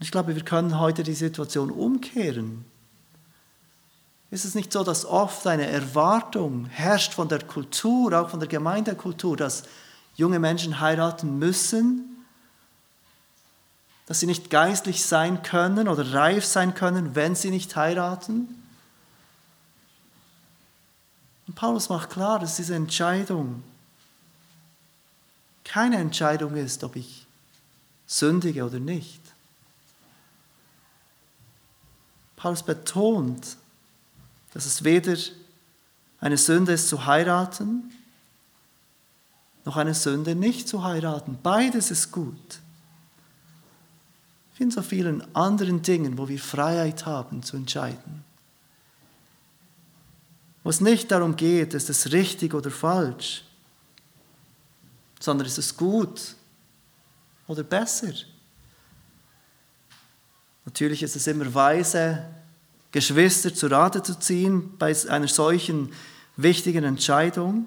Ich 0.00 0.10
glaube, 0.10 0.34
wir 0.34 0.42
können 0.42 0.78
heute 0.78 1.02
die 1.02 1.14
Situation 1.14 1.70
umkehren. 1.70 2.64
Ist 4.30 4.44
es 4.44 4.54
nicht 4.54 4.72
so, 4.72 4.84
dass 4.84 5.04
oft 5.04 5.46
eine 5.46 5.66
Erwartung 5.66 6.66
herrscht 6.66 7.14
von 7.14 7.28
der 7.28 7.42
Kultur, 7.42 8.18
auch 8.18 8.30
von 8.30 8.38
der 8.38 8.48
Gemeindekultur, 8.48 9.36
dass 9.36 9.64
junge 10.14 10.38
Menschen 10.38 10.80
heiraten 10.80 11.38
müssen, 11.38 12.24
dass 14.06 14.20
sie 14.20 14.26
nicht 14.26 14.50
geistlich 14.50 15.04
sein 15.04 15.42
können 15.42 15.88
oder 15.88 16.12
reif 16.12 16.44
sein 16.44 16.74
können, 16.74 17.14
wenn 17.14 17.34
sie 17.34 17.50
nicht 17.50 17.74
heiraten. 17.74 18.48
Und 21.46 21.54
Paulus 21.54 21.88
macht 21.88 22.10
klar, 22.10 22.38
dass 22.38 22.56
diese 22.56 22.76
Entscheidung 22.76 23.62
keine 25.64 25.98
Entscheidung 25.98 26.56
ist, 26.56 26.82
ob 26.84 26.96
ich 26.96 27.26
sündige 28.06 28.64
oder 28.64 28.80
nicht. 28.80 29.20
Paulus 32.36 32.62
betont, 32.64 33.56
dass 34.52 34.66
es 34.66 34.84
weder 34.84 35.16
eine 36.20 36.36
Sünde 36.36 36.72
ist 36.72 36.88
zu 36.88 37.06
heiraten, 37.06 37.92
noch 39.64 39.76
eine 39.76 39.94
Sünde 39.94 40.34
nicht 40.34 40.68
zu 40.68 40.84
heiraten. 40.84 41.38
Beides 41.42 41.90
ist 41.90 42.10
gut 42.12 42.60
in 44.60 44.70
so 44.70 44.82
vielen 44.82 45.34
anderen 45.34 45.80
Dingen, 45.80 46.18
wo 46.18 46.28
wir 46.28 46.38
Freiheit 46.38 47.06
haben 47.06 47.42
zu 47.42 47.56
entscheiden. 47.56 48.22
Wo 50.62 50.68
es 50.68 50.82
nicht 50.82 51.10
darum 51.10 51.34
geht, 51.34 51.72
ist 51.72 51.88
es 51.88 52.12
richtig 52.12 52.52
oder 52.52 52.70
falsch, 52.70 53.42
sondern 55.18 55.46
ist 55.46 55.56
es 55.56 55.74
gut 55.74 56.36
oder 57.46 57.62
besser. 57.62 58.12
Natürlich 60.66 61.02
ist 61.02 61.16
es 61.16 61.26
immer 61.26 61.52
weise, 61.54 62.26
Geschwister 62.92 63.54
zu 63.54 63.68
Rate 63.68 64.02
zu 64.02 64.18
ziehen 64.18 64.76
bei 64.78 64.94
einer 65.08 65.28
solchen 65.28 65.92
wichtigen 66.36 66.84
Entscheidung. 66.84 67.66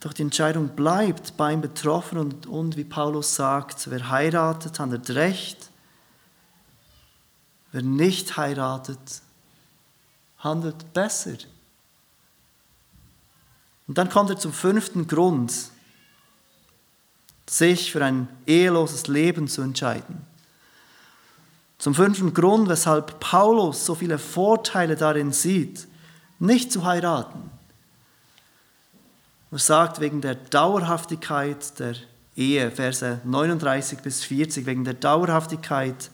Doch 0.00 0.12
die 0.12 0.22
Entscheidung 0.22 0.68
bleibt 0.70 1.36
beim 1.36 1.60
Betroffenen 1.60 2.24
und, 2.24 2.46
und 2.46 2.76
wie 2.76 2.84
Paulus 2.84 3.34
sagt, 3.34 3.90
wer 3.90 4.10
heiratet, 4.10 4.78
handelt 4.78 5.10
recht. 5.10 5.70
wer 7.72 7.82
nicht 7.82 8.36
heiratet, 8.36 9.22
handelt 10.38 10.92
besser. 10.92 11.36
Und 13.86 13.98
dann 13.98 14.08
kommt 14.08 14.30
er 14.30 14.38
zum 14.38 14.52
fünften 14.52 15.06
Grund, 15.06 15.52
sich 17.48 17.92
für 17.92 18.04
ein 18.04 18.28
eheloses 18.46 19.06
Leben 19.06 19.46
zu 19.46 19.62
entscheiden. 19.62 20.26
Zum 21.78 21.94
fünften 21.94 22.32
Grund, 22.32 22.68
weshalb 22.68 23.20
Paulus 23.20 23.84
so 23.84 23.94
viele 23.94 24.18
Vorteile 24.18 24.96
darin 24.96 25.32
sieht, 25.32 25.86
nicht 26.38 26.72
zu 26.72 26.84
heiraten. 26.84 27.50
Er 29.50 29.58
sagt 29.58 30.00
wegen 30.00 30.20
der 30.20 30.34
Dauerhaftigkeit 30.34 31.78
der 31.78 31.94
Ehe, 32.36 32.70
Verse 32.70 33.20
39 33.24 34.00
bis 34.00 34.24
40, 34.24 34.66
wegen 34.66 34.84
der 34.84 34.94
Dauerhaftigkeit 34.94 36.10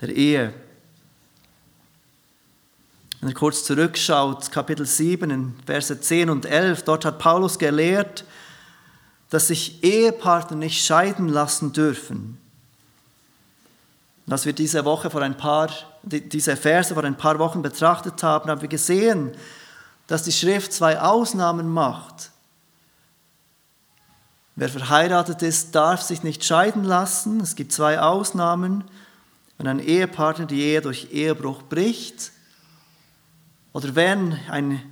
der 0.00 0.10
Ehe. 0.10 0.52
Wenn 3.20 3.30
er 3.30 3.34
kurz 3.34 3.64
zurückschaut, 3.64 4.50
Kapitel 4.50 4.84
7, 4.84 5.30
in 5.30 5.54
Verse 5.64 5.98
10 5.98 6.28
und 6.28 6.44
11, 6.44 6.82
dort 6.82 7.04
hat 7.04 7.18
Paulus 7.18 7.58
gelehrt, 7.58 8.24
dass 9.30 9.48
sich 9.48 9.82
Ehepartner 9.82 10.56
nicht 10.56 10.84
scheiden 10.84 11.28
lassen 11.28 11.72
dürfen. 11.72 12.38
Und 14.26 14.32
als 14.32 14.44
wir 14.44 14.52
diese 14.52 14.84
Woche 14.84 15.08
vor 15.08 15.22
ein 15.22 15.36
paar, 15.36 15.70
diese 16.02 16.56
Verse 16.56 16.92
vor 16.92 17.04
ein 17.04 17.16
paar 17.16 17.38
Wochen 17.38 17.62
betrachtet 17.62 18.22
haben, 18.22 18.50
haben 18.50 18.60
wir 18.60 18.68
gesehen, 18.68 19.32
dass 20.08 20.24
die 20.24 20.32
Schrift 20.32 20.72
zwei 20.72 21.00
Ausnahmen 21.00 21.68
macht. 21.68 22.30
Wer 24.56 24.68
verheiratet 24.68 25.42
ist, 25.42 25.74
darf 25.74 26.02
sich 26.02 26.22
nicht 26.22 26.44
scheiden 26.44 26.82
lassen. 26.82 27.40
Es 27.40 27.54
gibt 27.54 27.72
zwei 27.72 28.00
Ausnahmen. 28.00 28.84
Wenn 29.58 29.68
ein 29.68 29.80
Ehepartner 29.80 30.46
die 30.46 30.60
Ehe 30.60 30.80
durch 30.80 31.08
Ehebruch 31.12 31.62
bricht 31.62 32.32
oder 33.72 33.94
wenn 33.94 34.38
ein 34.50 34.82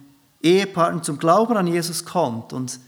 Ehepartner 0.42 1.02
zum 1.02 1.18
Glauben 1.18 1.56
an 1.56 1.66
Jesus 1.66 2.04
kommt 2.04 2.52
und 2.52 2.78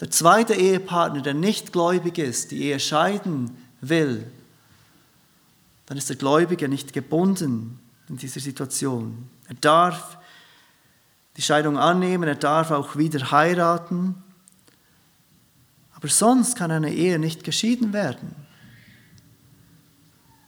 der 0.00 0.10
zweite 0.10 0.54
Ehepartner, 0.54 1.22
der 1.22 1.34
nicht 1.34 1.72
gläubig 1.72 2.18
ist, 2.18 2.50
die 2.50 2.62
Ehe 2.62 2.80
scheiden 2.80 3.56
will, 3.80 4.30
dann 5.86 5.96
ist 5.98 6.08
der 6.08 6.16
Gläubige 6.16 6.68
nicht 6.68 6.92
gebunden 6.92 7.78
in 8.08 8.16
dieser 8.16 8.40
Situation. 8.40 9.28
Er 9.48 9.54
darf 9.54 10.18
die 11.36 11.42
Scheidung 11.42 11.78
annehmen, 11.78 12.28
er 12.28 12.36
darf 12.36 12.70
auch 12.70 12.96
wieder 12.96 13.30
heiraten, 13.30 14.22
aber 15.94 16.08
sonst 16.08 16.56
kann 16.56 16.70
eine 16.70 16.92
Ehe 16.92 17.18
nicht 17.18 17.44
geschieden 17.44 17.92
werden. 17.92 18.34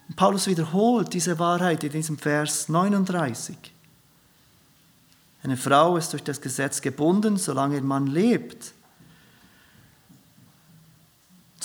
Und 0.09 0.17
Paulus 0.17 0.47
wiederholt 0.47 1.13
diese 1.13 1.39
Wahrheit 1.39 1.83
in 1.83 1.93
diesem 1.93 2.19
Vers 2.19 2.69
39. 2.69 3.57
Eine 5.43 5.57
Frau 5.57 5.97
ist 5.97 6.13
durch 6.13 6.25
das 6.25 6.41
Gesetz 6.41 6.81
gebunden, 6.81 7.37
solange 7.37 7.77
ihr 7.77 7.83
Mann 7.83 8.07
lebt. 8.07 8.73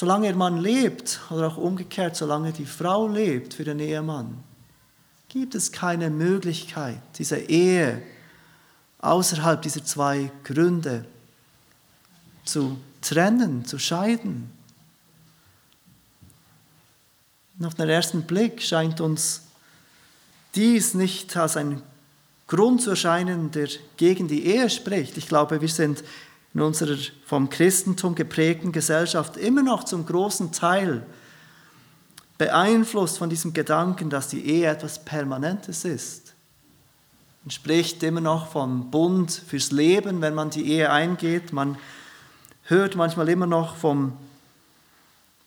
Solange 0.02 0.30
ihr 0.30 0.36
Mann 0.36 0.58
lebt 0.58 1.20
oder 1.30 1.46
auch 1.46 1.58
umgekehrt, 1.58 2.16
solange 2.16 2.52
die 2.52 2.66
Frau 2.66 3.08
lebt 3.08 3.54
für 3.54 3.64
den 3.64 3.78
Ehemann, 3.78 4.44
gibt 5.30 5.54
es 5.54 5.72
keine 5.72 6.10
Möglichkeit, 6.10 7.00
diese 7.20 7.38
Ehe 7.38 8.02
außerhalb 8.98 9.62
dieser 9.62 9.86
zwei 9.86 10.32
Gründe 10.44 11.06
zu 12.46 12.80
trennen, 13.02 13.64
zu 13.64 13.78
scheiden. 13.78 14.50
Und 17.60 17.68
auf 17.68 17.76
den 17.76 17.88
ersten 17.88 18.24
Blick 18.24 18.64
scheint 18.64 19.02
uns 19.02 19.44
dies 20.56 20.96
nicht 20.96 21.38
als 21.38 21.58
ein 21.58 21.80
Grund 22.48 22.82
zu 22.82 22.90
erscheinen, 22.90 23.52
der 23.52 23.70
gegen 23.98 24.28
die 24.28 24.48
Ehe 24.48 24.68
spricht. 24.72 25.18
Ich 25.18 25.28
glaube, 25.28 25.62
wir 25.62 25.70
sind 25.70 26.04
in 26.54 26.62
unserer 26.62 26.98
vom 27.26 27.50
Christentum 27.50 28.16
geprägten 28.16 28.72
Gesellschaft 28.72 29.38
immer 29.38 29.64
noch 29.64 29.84
zum 29.84 30.06
großen 30.06 30.52
Teil 30.52 31.06
beeinflusst 32.38 33.20
von 33.20 33.30
diesem 33.30 33.54
Gedanken, 33.54 34.10
dass 34.10 34.28
die 34.28 34.46
Ehe 34.46 34.68
etwas 34.68 35.04
Permanentes 35.04 35.86
ist. 35.86 36.34
Man 37.44 37.52
spricht 37.52 38.04
immer 38.04 38.22
noch 38.22 38.48
vom 38.48 38.92
Bund 38.92 39.32
fürs 39.32 39.72
Leben, 39.72 40.22
wenn 40.22 40.34
man 40.34 40.50
die 40.50 40.72
Ehe 40.72 40.92
eingeht. 40.92 41.54
Man 41.54 41.78
hört 42.64 42.96
manchmal 42.96 43.30
immer 43.30 43.48
noch 43.48 43.76
vom 43.76 44.18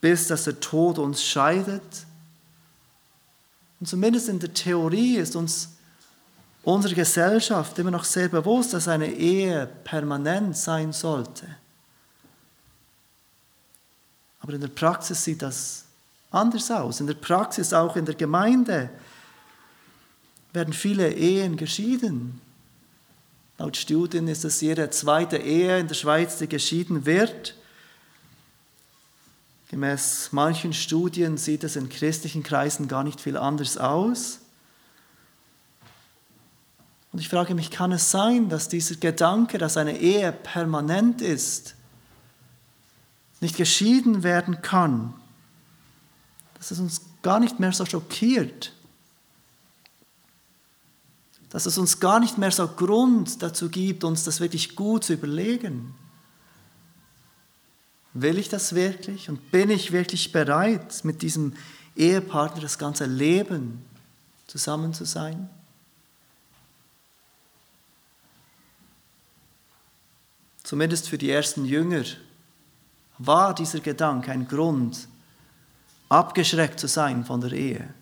bis 0.04 0.26
dass 0.26 0.44
der 0.44 0.60
Tod 0.60 0.98
uns 0.98 1.24
scheidet. 1.24 2.04
Und 3.80 3.86
zumindest 3.86 4.28
in 4.28 4.38
der 4.38 4.52
Theorie 4.52 5.16
ist 5.16 5.34
uns 5.34 5.73
unserer 6.64 6.94
Gesellschaft 6.94 7.78
immer 7.78 7.90
noch 7.90 8.04
sehr 8.04 8.28
bewusst, 8.28 8.72
dass 8.72 8.88
eine 8.88 9.12
Ehe 9.12 9.66
permanent 9.84 10.56
sein 10.56 10.92
sollte. 10.92 11.46
Aber 14.40 14.52
in 14.52 14.60
der 14.60 14.68
Praxis 14.68 15.24
sieht 15.24 15.42
das 15.42 15.84
anders 16.30 16.70
aus. 16.70 17.00
In 17.00 17.06
der 17.06 17.14
Praxis, 17.14 17.72
auch 17.72 17.96
in 17.96 18.04
der 18.04 18.14
Gemeinde, 18.14 18.90
werden 20.52 20.74
viele 20.74 21.12
Ehen 21.12 21.56
geschieden. 21.56 22.40
Laut 23.58 23.76
Studien 23.76 24.28
ist 24.28 24.44
es 24.44 24.60
jede 24.60 24.90
zweite 24.90 25.36
Ehe 25.36 25.78
in 25.78 25.88
der 25.88 25.94
Schweiz, 25.94 26.38
die 26.38 26.48
geschieden 26.48 27.06
wird. 27.06 27.56
Gemäß 29.70 30.28
manchen 30.32 30.72
Studien 30.72 31.36
sieht 31.36 31.64
es 31.64 31.76
in 31.76 31.88
christlichen 31.88 32.42
Kreisen 32.42 32.86
gar 32.88 33.04
nicht 33.04 33.20
viel 33.20 33.36
anders 33.36 33.78
aus. 33.78 34.40
Und 37.14 37.20
ich 37.20 37.28
frage 37.28 37.54
mich, 37.54 37.70
kann 37.70 37.92
es 37.92 38.10
sein, 38.10 38.48
dass 38.48 38.68
dieser 38.68 38.96
Gedanke, 38.96 39.56
dass 39.56 39.76
eine 39.76 39.96
Ehe 39.98 40.32
permanent 40.32 41.22
ist, 41.22 41.76
nicht 43.40 43.56
geschieden 43.56 44.24
werden 44.24 44.62
kann, 44.62 45.14
dass 46.58 46.72
es 46.72 46.80
uns 46.80 47.02
gar 47.22 47.38
nicht 47.38 47.60
mehr 47.60 47.70
so 47.70 47.86
schockiert, 47.86 48.72
dass 51.50 51.66
es 51.66 51.78
uns 51.78 52.00
gar 52.00 52.18
nicht 52.18 52.36
mehr 52.36 52.50
so 52.50 52.66
Grund 52.66 53.40
dazu 53.44 53.68
gibt, 53.68 54.02
uns 54.02 54.24
das 54.24 54.40
wirklich 54.40 54.74
gut 54.74 55.04
zu 55.04 55.12
überlegen. 55.12 55.94
Will 58.12 58.38
ich 58.38 58.48
das 58.48 58.74
wirklich 58.74 59.28
und 59.28 59.52
bin 59.52 59.70
ich 59.70 59.92
wirklich 59.92 60.32
bereit, 60.32 61.04
mit 61.04 61.22
diesem 61.22 61.52
Ehepartner 61.94 62.60
das 62.62 62.76
ganze 62.76 63.06
Leben 63.06 63.84
zusammen 64.48 64.92
zu 64.94 65.04
sein? 65.04 65.48
Zumindest 70.64 71.08
für 71.08 71.18
die 71.18 71.30
ersten 71.30 71.64
Jünger, 71.64 72.02
war 73.18 73.54
dieser 73.54 73.78
Gedanke 73.78 74.32
ein 74.32 74.48
Grund, 74.48 75.06
abgeschreckt 76.08 76.80
zu 76.80 76.88
sein 76.88 77.24
von 77.24 77.40
der 77.40 77.52
Ehe. 77.52 77.94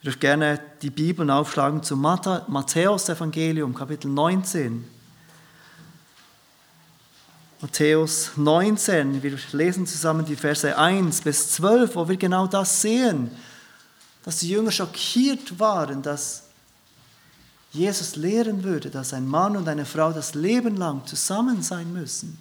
Ich 0.00 0.06
würde 0.06 0.18
gerne 0.18 0.60
die 0.80 0.90
Bibeln 0.90 1.30
aufschlagen 1.30 1.82
zum 1.82 2.00
Matthäus 2.00 3.08
Evangelium, 3.08 3.74
Kapitel 3.74 4.10
19. 4.10 4.84
Matthäus 7.60 8.32
19, 8.34 9.22
wir 9.22 9.38
lesen 9.52 9.86
zusammen 9.86 10.24
die 10.24 10.34
Verse 10.34 10.76
1 10.76 11.20
bis 11.20 11.52
12, 11.52 11.94
wo 11.94 12.08
wir 12.08 12.16
genau 12.16 12.48
das 12.48 12.82
sehen, 12.82 13.30
dass 14.24 14.38
die 14.38 14.48
Jünger 14.48 14.72
schockiert 14.72 15.60
waren, 15.60 16.02
dass 16.02 16.44
Jesus 17.72 18.16
lehren 18.16 18.64
würde, 18.64 18.90
dass 18.90 19.14
ein 19.14 19.26
Mann 19.26 19.56
und 19.56 19.66
eine 19.66 19.86
Frau 19.86 20.12
das 20.12 20.34
Leben 20.34 20.76
lang 20.76 21.06
zusammen 21.06 21.62
sein 21.62 21.92
müssen. 21.92 22.38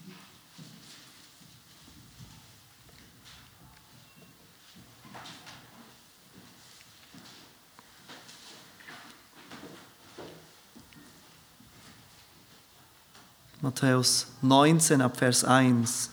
Matthäus 13.61 14.27
19 14.41 15.01
ab 15.01 15.17
Vers 15.17 15.45
1. 15.45 16.10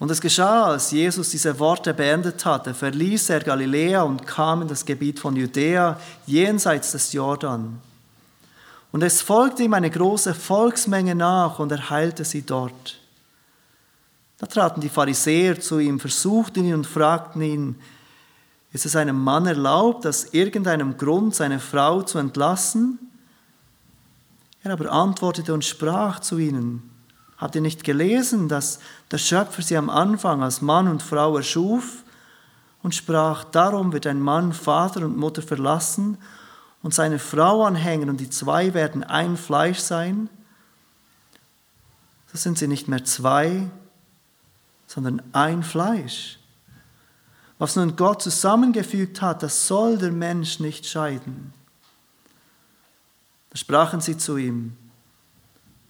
Und 0.00 0.10
es 0.10 0.22
geschah, 0.22 0.64
als 0.64 0.92
Jesus 0.92 1.28
diese 1.28 1.58
Worte 1.58 1.92
beendet 1.92 2.46
hatte, 2.46 2.72
verließ 2.72 3.28
er 3.28 3.40
Galiläa 3.40 4.02
und 4.02 4.26
kam 4.26 4.62
in 4.62 4.68
das 4.68 4.86
Gebiet 4.86 5.20
von 5.20 5.36
Judäa 5.36 6.00
jenseits 6.26 6.92
des 6.92 7.12
Jordan. 7.12 7.78
Und 8.92 9.02
es 9.02 9.20
folgte 9.20 9.62
ihm 9.62 9.74
eine 9.74 9.90
große 9.90 10.34
Volksmenge 10.34 11.14
nach 11.14 11.58
und 11.58 11.70
er 11.70 11.90
heilte 11.90 12.24
sie 12.24 12.40
dort. 12.40 12.98
Da 14.38 14.46
traten 14.46 14.80
die 14.80 14.88
Pharisäer 14.88 15.60
zu 15.60 15.78
ihm, 15.78 16.00
versuchten 16.00 16.64
ihn 16.64 16.74
und 16.74 16.86
fragten 16.86 17.42
ihn, 17.42 17.76
ist 18.72 18.86
es 18.86 18.96
einem 18.96 19.22
Mann 19.22 19.46
erlaubt, 19.46 20.06
aus 20.06 20.32
irgendeinem 20.32 20.96
Grund 20.96 21.34
seine 21.34 21.60
Frau 21.60 22.00
zu 22.00 22.16
entlassen? 22.16 22.98
Er 24.62 24.72
aber 24.72 24.90
antwortete 24.90 25.52
und 25.52 25.64
sprach 25.64 26.20
zu 26.20 26.38
ihnen, 26.38 26.89
Habt 27.40 27.54
ihr 27.54 27.62
nicht 27.62 27.84
gelesen, 27.84 28.48
dass 28.48 28.80
der 29.10 29.18
Schöpfer 29.18 29.62
sie 29.62 29.76
am 29.76 29.88
Anfang 29.90 30.42
als 30.42 30.60
Mann 30.60 30.88
und 30.88 31.02
Frau 31.02 31.36
erschuf? 31.36 32.04
und 32.82 32.94
sprach, 32.94 33.44
darum 33.44 33.92
wird 33.92 34.06
ein 34.06 34.20
Mann 34.20 34.52
Vater 34.52 35.04
und 35.04 35.16
Mutter 35.16 35.42
verlassen 35.42 36.18
und 36.82 36.94
seine 36.94 37.18
Frau 37.18 37.64
anhängen 37.64 38.08
und 38.08 38.20
die 38.20 38.30
zwei 38.30 38.74
werden 38.74 39.04
ein 39.04 39.36
Fleisch 39.36 39.78
sein. 39.78 40.28
So 42.32 42.38
sind 42.38 42.58
sie 42.58 42.68
nicht 42.68 42.88
mehr 42.88 43.04
zwei, 43.04 43.68
sondern 44.86 45.22
ein 45.32 45.62
Fleisch. 45.62 46.38
Was 47.58 47.76
nun 47.76 47.96
Gott 47.96 48.22
zusammengefügt 48.22 49.20
hat, 49.20 49.42
das 49.42 49.66
soll 49.66 49.98
der 49.98 50.12
Mensch 50.12 50.60
nicht 50.60 50.86
scheiden. 50.86 51.52
Da 53.50 53.58
sprachen 53.58 54.00
sie 54.00 54.16
zu 54.16 54.38
ihm, 54.38 54.76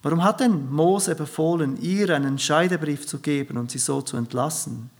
warum 0.02 0.24
hat 0.24 0.40
denn 0.40 0.70
Mose 0.70 1.14
befohlen, 1.14 1.80
ihr 1.80 2.14
einen 2.14 2.38
Scheidebrief 2.38 3.06
zu 3.06 3.18
geben 3.18 3.56
und 3.56 3.70
sie 3.70 3.78
so 3.78 4.02
zu 4.02 4.16
entlassen? 4.16 4.90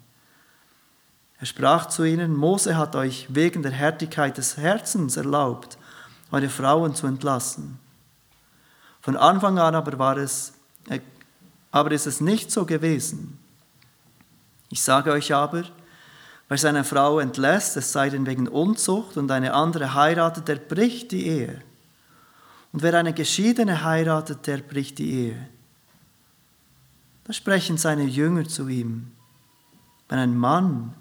Er 1.40 1.46
sprach 1.46 1.86
zu 1.86 2.04
ihnen, 2.04 2.36
Mose 2.36 2.76
hat 2.76 2.94
euch 2.94 3.26
wegen 3.30 3.62
der 3.62 3.72
Härtigkeit 3.72 4.36
des 4.36 4.58
Herzens 4.58 5.16
erlaubt, 5.16 5.78
eure 6.30 6.50
Frauen 6.50 6.94
zu 6.94 7.06
entlassen. 7.06 7.78
Von 9.00 9.16
Anfang 9.16 9.58
an 9.58 9.74
aber 9.74 9.98
war 9.98 10.18
es, 10.18 10.52
äh, 10.88 11.00
aber 11.70 11.92
ist 11.92 12.06
es 12.06 12.20
nicht 12.20 12.50
so 12.50 12.66
gewesen. 12.66 13.38
Ich 14.68 14.82
sage 14.82 15.10
euch 15.12 15.32
aber, 15.32 15.64
wer 16.48 16.58
seine 16.58 16.84
Frau 16.84 17.18
entlässt, 17.18 17.76
es 17.78 17.90
sei 17.90 18.10
denn 18.10 18.26
wegen 18.26 18.46
Unzucht 18.46 19.16
und 19.16 19.30
eine 19.30 19.54
andere 19.54 19.94
heiratet, 19.94 20.46
der 20.46 20.56
bricht 20.56 21.10
die 21.12 21.26
Ehe. 21.26 21.62
Und 22.72 22.82
wer 22.82 22.94
eine 22.94 23.12
Geschiedene 23.12 23.84
heiratet, 23.84 24.46
der 24.46 24.58
bricht 24.58 24.98
die 24.98 25.10
Ehe. 25.10 25.48
Da 27.24 27.32
sprechen 27.32 27.78
seine 27.78 28.04
Jünger 28.04 28.48
zu 28.48 28.68
ihm. 28.68 29.12
Wenn 30.08 30.18
ein 30.18 30.36
Mann 30.36 30.94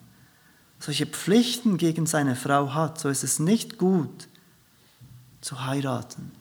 solche 0.79 1.05
Pflichten 1.05 1.77
gegen 1.77 2.05
seine 2.05 2.35
Frau 2.35 2.73
hat, 2.73 2.99
so 2.99 3.09
ist 3.09 3.23
es 3.23 3.39
nicht 3.39 3.77
gut 3.77 4.27
zu 5.41 5.65
heiraten. 5.65 6.31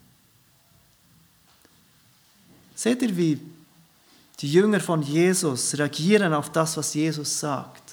Seht 2.74 3.03
ihr, 3.03 3.16
wie 3.16 3.41
die 4.41 4.53
Jünger 4.53 4.81
von 4.81 5.03
Jesus 5.03 5.76
reagieren 5.76 6.33
auf 6.33 6.53
das, 6.53 6.76
was 6.76 6.95
Jesus 6.95 7.41
sagt? 7.41 7.88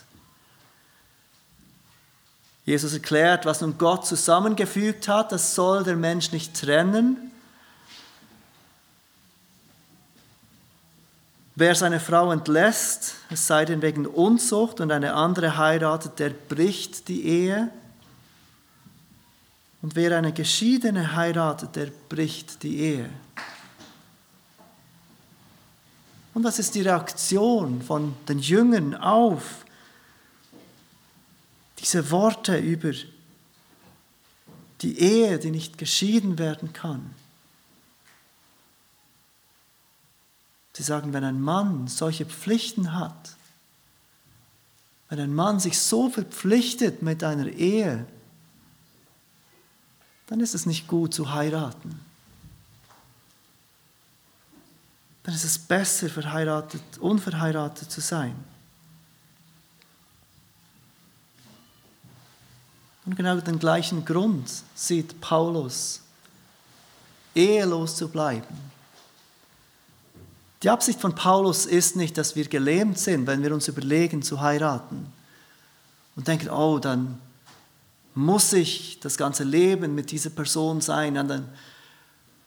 Jesus 2.66 2.94
erklärt, 2.94 3.46
was 3.46 3.62
nun 3.62 3.78
Gott 3.78 4.08
zusammengefügt 4.08 5.08
hat, 5.08 5.32
das 5.32 5.54
soll 5.54 5.84
der 5.84 5.96
Mensch 5.96 6.32
nicht 6.32 6.60
trennen. 6.60 7.32
Wer 11.58 11.76
seine 11.76 12.00
Frau 12.00 12.32
entlässt, 12.32 13.16
es 13.30 13.48
sei 13.48 13.64
denn 13.64 13.82
wegen 13.82 14.06
Unzucht 14.08 14.82
und 14.82 14.92
eine 14.92 15.14
andere 15.14 15.58
heiratet, 15.58 16.20
der 16.20 16.32
bricht 16.32 17.08
die 17.08 17.26
Ehe. 17.26 17.70
Und 19.82 19.96
wer 19.96 20.18
eine 20.18 20.34
Geschiedene 20.34 21.16
heiratet, 21.16 21.76
der 21.76 21.92
bricht 22.10 22.64
die 22.64 22.80
Ehe. 22.80 23.10
Und 26.34 26.44
was 26.44 26.60
ist 26.60 26.76
die 26.76 26.82
Reaktion 26.82 27.82
von 27.82 28.16
den 28.28 28.40
Jüngern 28.40 28.96
auf 28.96 29.65
diese 31.86 32.10
Worte 32.10 32.58
über 32.58 32.92
die 34.82 35.00
Ehe, 35.00 35.38
die 35.38 35.52
nicht 35.52 35.78
geschieden 35.78 36.40
werden 36.40 36.74
kann? 36.74 37.14
Sie 40.74 40.84
sagen, 40.84 41.14
wenn 41.14 41.24
ein 41.24 41.40
Mann 41.40 41.88
solche 41.88 42.26
Pflichten 42.26 42.94
hat, 42.94 43.36
wenn 45.10 45.20
ein 45.20 45.34
Mann 45.34 45.60
sich 45.60 45.80
so 45.80 46.10
verpflichtet 46.10 47.02
mit 47.02 47.24
einer 47.24 47.48
Ehe, 47.48 48.06
dann 50.28 50.40
ist 50.40 50.56
es 50.56 50.66
nicht 50.66 50.88
gut 50.88 51.14
zu 51.14 51.34
heiraten. 51.34 52.00
Dann 55.24 55.36
ist 55.36 55.44
es 55.44 55.60
besser, 55.60 56.10
verheiratet, 56.10 56.82
unverheiratet 57.00 57.92
zu 57.92 58.02
sein. 58.02 58.36
Und 63.06 63.16
genau 63.16 63.36
den 63.36 63.60
gleichen 63.60 64.04
Grund 64.04 64.50
sieht 64.74 65.22
Paulus, 65.22 66.02
ehelos 67.36 67.96
zu 67.96 68.10
bleiben. 68.10 68.76
Die 70.64 70.70
Absicht 70.70 71.00
von 71.00 71.14
Paulus 71.14 71.68
ist 71.68 71.96
nicht, 71.96 72.18
dass 72.18 72.36
wir 72.36 72.48
gelähmt 72.48 72.98
sind, 72.98 73.28
wenn 73.28 73.44
wir 73.44 73.54
uns 73.54 73.68
überlegen 73.68 74.24
zu 74.24 74.42
heiraten 74.42 75.14
und 76.16 76.28
denken, 76.28 76.50
oh, 76.50 76.80
dann 76.80 77.20
muss 78.16 78.54
ich 78.54 79.00
das 79.02 79.18
ganze 79.18 79.44
Leben 79.44 79.94
mit 79.94 80.10
dieser 80.10 80.30
Person 80.32 80.82
sein, 80.82 81.14
dann 81.14 81.50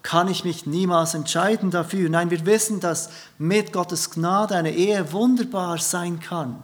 kann 0.03 0.29
ich 0.29 0.45
mich 0.45 0.67
niemals 0.67 1.15
entscheiden 1.15 1.71
dafür. 1.71 2.09
Nein, 2.09 2.31
wir 2.31 2.47
wissen, 2.47 2.81
dass 2.81 3.11
mit 3.37 3.73
Gottes 3.73 4.11
Gnade 4.11 4.57
eine 4.57 4.75
Ehe 4.75 5.13
wunderbar 5.13 5.79
sein 5.79 6.19
kann 6.19 6.63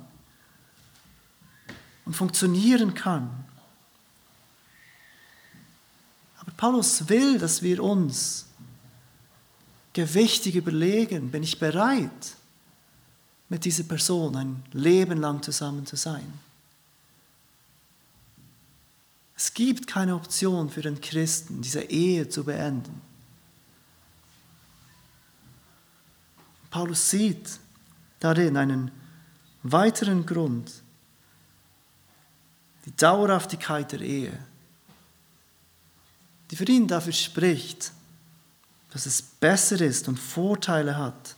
und 2.06 2.16
funktionieren 2.16 2.94
kann. 2.94 3.44
Paulus 6.56 7.08
will, 7.08 7.38
dass 7.38 7.62
wir 7.62 7.82
uns 7.82 8.46
gewichtig 9.92 10.56
überlegen, 10.56 11.30
bin 11.30 11.42
ich 11.42 11.58
bereit, 11.58 12.36
mit 13.48 13.64
dieser 13.64 13.84
Person 13.84 14.36
ein 14.36 14.62
Leben 14.72 15.20
lang 15.20 15.42
zusammen 15.42 15.86
zu 15.86 15.96
sein. 15.96 16.32
Es 19.36 19.52
gibt 19.52 19.86
keine 19.86 20.14
Option 20.14 20.70
für 20.70 20.82
den 20.82 21.00
Christen, 21.00 21.60
diese 21.60 21.82
Ehe 21.82 22.28
zu 22.28 22.44
beenden. 22.44 23.00
Paulus 26.70 27.10
sieht 27.10 27.60
darin 28.20 28.56
einen 28.56 28.90
weiteren 29.62 30.24
Grund, 30.26 30.82
die 32.84 32.96
Dauerhaftigkeit 32.96 33.92
der 33.92 34.00
Ehe, 34.00 34.38
die 36.50 36.56
für 36.56 36.64
ihn 36.64 36.86
dafür 36.86 37.12
spricht, 37.12 37.92
dass 38.92 39.06
es 39.06 39.22
besser 39.22 39.80
ist 39.80 40.08
und 40.08 40.18
Vorteile 40.18 40.96
hat, 40.96 41.36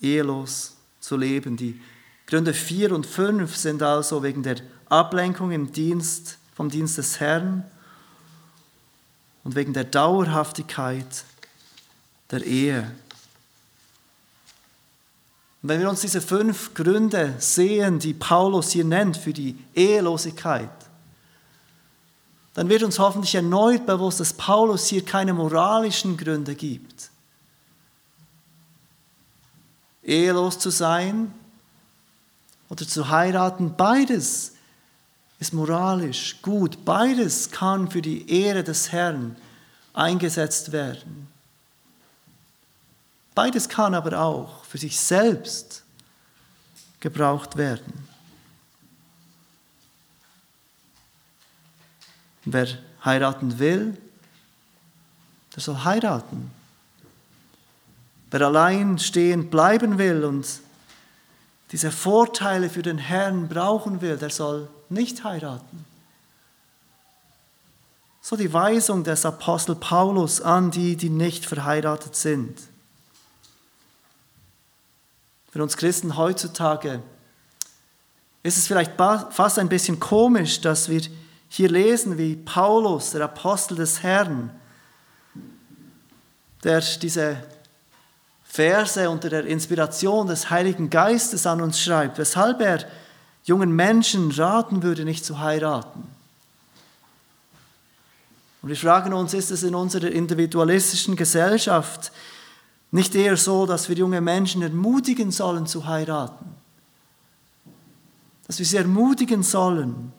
ehelos 0.00 0.76
zu 1.00 1.16
leben. 1.16 1.56
Die 1.56 1.80
Gründe 2.26 2.52
4 2.52 2.92
und 2.92 3.06
5 3.06 3.56
sind 3.56 3.82
also 3.82 4.22
wegen 4.22 4.42
der 4.42 4.56
Ablenkung 4.88 5.50
im 5.50 5.72
Dienst, 5.72 6.38
vom 6.54 6.68
Dienst 6.68 6.98
des 6.98 7.20
Herrn 7.20 7.64
und 9.44 9.54
wegen 9.54 9.72
der 9.72 9.84
Dauerhaftigkeit 9.84 11.24
der 12.30 12.44
Ehe. 12.44 12.92
Und 15.62 15.68
wenn 15.68 15.80
wir 15.80 15.90
uns 15.90 16.00
diese 16.00 16.20
fünf 16.20 16.74
Gründe 16.74 17.34
sehen, 17.38 17.98
die 17.98 18.14
Paulus 18.14 18.70
hier 18.70 18.84
nennt 18.84 19.16
für 19.16 19.32
die 19.32 19.56
Ehelosigkeit, 19.74 20.70
dann 22.54 22.68
wird 22.68 22.82
uns 22.82 22.98
hoffentlich 22.98 23.34
erneut 23.34 23.86
bewusst, 23.86 24.20
dass 24.20 24.32
Paulus 24.32 24.86
hier 24.86 25.04
keine 25.04 25.32
moralischen 25.32 26.16
Gründe 26.16 26.54
gibt. 26.54 27.10
Ehelos 30.02 30.58
zu 30.58 30.70
sein 30.70 31.32
oder 32.68 32.86
zu 32.86 33.08
heiraten, 33.08 33.74
beides 33.76 34.52
ist 35.38 35.54
moralisch 35.54 36.42
gut, 36.42 36.84
beides 36.84 37.50
kann 37.50 37.90
für 37.90 38.02
die 38.02 38.28
Ehre 38.30 38.64
des 38.64 38.92
Herrn 38.92 39.36
eingesetzt 39.92 40.72
werden. 40.72 41.28
Beides 43.34 43.68
kann 43.68 43.94
aber 43.94 44.20
auch 44.20 44.64
für 44.64 44.78
sich 44.78 44.98
selbst 44.98 45.84
gebraucht 46.98 47.56
werden. 47.56 48.09
Wer 52.44 52.68
heiraten 53.04 53.58
will, 53.58 53.96
der 55.54 55.62
soll 55.62 55.84
heiraten. 55.84 56.50
Wer 58.30 58.42
allein 58.42 58.98
stehen 58.98 59.50
bleiben 59.50 59.98
will 59.98 60.24
und 60.24 60.46
diese 61.72 61.90
Vorteile 61.90 62.70
für 62.70 62.82
den 62.82 62.98
Herrn 62.98 63.48
brauchen 63.48 64.00
will, 64.00 64.16
der 64.16 64.30
soll 64.30 64.68
nicht 64.88 65.24
heiraten. 65.24 65.84
So 68.20 68.36
die 68.36 68.52
Weisung 68.52 69.02
des 69.02 69.24
Apostel 69.24 69.74
Paulus 69.74 70.40
an 70.40 70.70
die, 70.70 70.96
die 70.96 71.10
nicht 71.10 71.46
verheiratet 71.46 72.14
sind. 72.14 72.58
Für 75.50 75.62
uns 75.62 75.76
Christen 75.76 76.16
heutzutage 76.16 77.02
ist 78.42 78.56
es 78.56 78.66
vielleicht 78.66 78.92
fast 78.96 79.58
ein 79.58 79.68
bisschen 79.68 79.98
komisch, 79.98 80.60
dass 80.60 80.88
wir 80.88 81.02
hier 81.52 81.68
lesen, 81.68 82.16
wie 82.16 82.36
Paulus, 82.36 83.10
der 83.10 83.24
Apostel 83.24 83.74
des 83.74 84.04
Herrn, 84.04 84.50
der 86.62 86.80
diese 86.80 87.36
Verse 88.44 89.10
unter 89.10 89.28
der 89.28 89.44
Inspiration 89.46 90.28
des 90.28 90.48
Heiligen 90.48 90.90
Geistes 90.90 91.46
an 91.46 91.60
uns 91.60 91.80
schreibt, 91.80 92.18
weshalb 92.18 92.60
er 92.60 92.86
jungen 93.42 93.74
Menschen 93.74 94.30
raten 94.30 94.84
würde, 94.84 95.04
nicht 95.04 95.24
zu 95.24 95.40
heiraten. 95.40 96.04
Und 98.62 98.68
wir 98.68 98.76
fragen 98.76 99.12
uns, 99.12 99.34
ist 99.34 99.50
es 99.50 99.64
in 99.64 99.74
unserer 99.74 100.08
individualistischen 100.08 101.16
Gesellschaft 101.16 102.12
nicht 102.92 103.16
eher 103.16 103.36
so, 103.36 103.66
dass 103.66 103.88
wir 103.88 103.96
junge 103.96 104.20
Menschen 104.20 104.62
ermutigen 104.62 105.32
sollen 105.32 105.66
zu 105.66 105.86
heiraten? 105.86 106.54
Dass 108.46 108.60
wir 108.60 108.66
sie 108.66 108.76
ermutigen 108.76 109.42
sollen, 109.42 110.12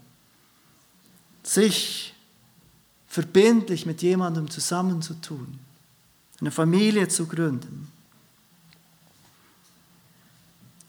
sich 1.43 2.13
verbindlich 3.07 3.85
mit 3.85 4.01
jemandem 4.01 4.49
zusammenzutun, 4.49 5.59
eine 6.39 6.51
Familie 6.51 7.07
zu 7.07 7.27
gründen. 7.27 7.91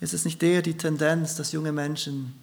Ist 0.00 0.14
es 0.14 0.24
nicht 0.24 0.42
eher 0.42 0.62
die 0.62 0.76
Tendenz, 0.76 1.36
dass 1.36 1.52
junge 1.52 1.72
Menschen 1.72 2.34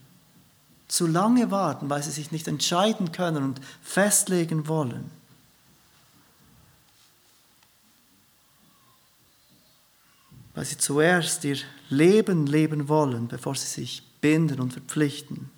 zu 0.88 1.08
lange 1.08 1.52
warten, 1.52 1.90
weil 1.90 2.02
sie 2.02 2.12
sich 2.12 2.32
nicht 2.32 2.48
entscheiden 2.48 3.12
können 3.12 3.44
und 3.44 3.62
festlegen 3.82 4.68
wollen? 4.68 5.12
Weil 10.56 10.66
sie 10.66 10.78
zuerst 10.78 11.44
ihr 11.44 11.58
Leben 11.90 12.48
leben 12.48 12.88
wollen, 12.88 13.28
bevor 13.28 13.56
sie 13.56 13.68
sich 13.68 14.04
binden 14.20 14.60
und 14.60 14.74
verpflichten. 14.74 15.50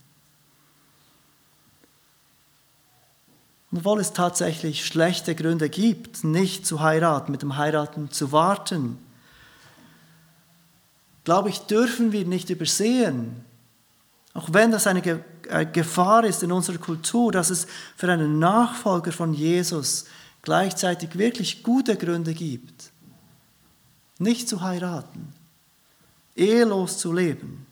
Obwohl 3.73 3.99
es 3.99 4.13
tatsächlich 4.13 4.85
schlechte 4.85 5.35
Gründe 5.35 5.69
gibt, 5.69 6.23
nicht 6.23 6.65
zu 6.65 6.81
heiraten, 6.81 7.31
mit 7.31 7.41
dem 7.41 7.55
Heiraten 7.57 8.11
zu 8.11 8.31
warten, 8.31 8.97
glaube 11.23 11.49
ich, 11.49 11.59
dürfen 11.59 12.11
wir 12.11 12.25
nicht 12.25 12.49
übersehen, 12.49 13.45
auch 14.33 14.49
wenn 14.51 14.71
das 14.71 14.87
eine 14.87 15.01
äh, 15.49 15.65
Gefahr 15.65 16.23
ist 16.23 16.43
in 16.43 16.51
unserer 16.51 16.77
Kultur, 16.77 17.31
dass 17.31 17.49
es 17.49 17.67
für 17.95 18.11
einen 18.11 18.39
Nachfolger 18.39 19.11
von 19.11 19.33
Jesus 19.33 20.05
gleichzeitig 20.41 21.17
wirklich 21.17 21.63
gute 21.63 21.95
Gründe 21.95 22.33
gibt, 22.33 22.91
nicht 24.19 24.49
zu 24.49 24.61
heiraten, 24.61 25.33
ehelos 26.35 26.97
zu 26.97 27.13
leben. 27.13 27.65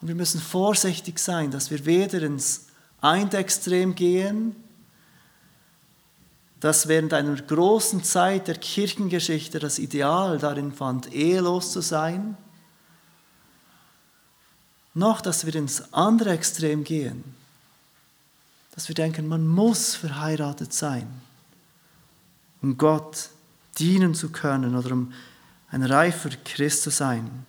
Und 0.00 0.08
wir 0.08 0.14
müssen 0.14 0.40
vorsichtig 0.40 1.18
sein, 1.18 1.50
dass 1.50 1.70
wir 1.70 1.84
weder 1.84 2.22
ins 2.22 2.66
eine 3.00 3.32
Extrem 3.32 3.94
gehen, 3.94 4.56
das 6.60 6.88
während 6.88 7.14
einer 7.14 7.34
großen 7.36 8.04
Zeit 8.04 8.48
der 8.48 8.56
Kirchengeschichte 8.56 9.58
das 9.58 9.78
Ideal 9.78 10.38
darin 10.38 10.72
fand, 10.72 11.12
ehelos 11.12 11.72
zu 11.72 11.80
sein, 11.80 12.36
noch 14.92 15.20
dass 15.20 15.46
wir 15.46 15.54
ins 15.54 15.92
andere 15.94 16.30
Extrem 16.30 16.84
gehen, 16.84 17.24
dass 18.74 18.88
wir 18.88 18.94
denken, 18.94 19.26
man 19.26 19.46
muss 19.46 19.94
verheiratet 19.94 20.72
sein, 20.72 21.08
um 22.60 22.76
Gott 22.76 23.30
dienen 23.78 24.14
zu 24.14 24.30
können 24.30 24.76
oder 24.76 24.92
um 24.92 25.12
ein 25.70 25.82
reifer 25.82 26.30
Christ 26.44 26.82
zu 26.82 26.90
sein. 26.90 27.46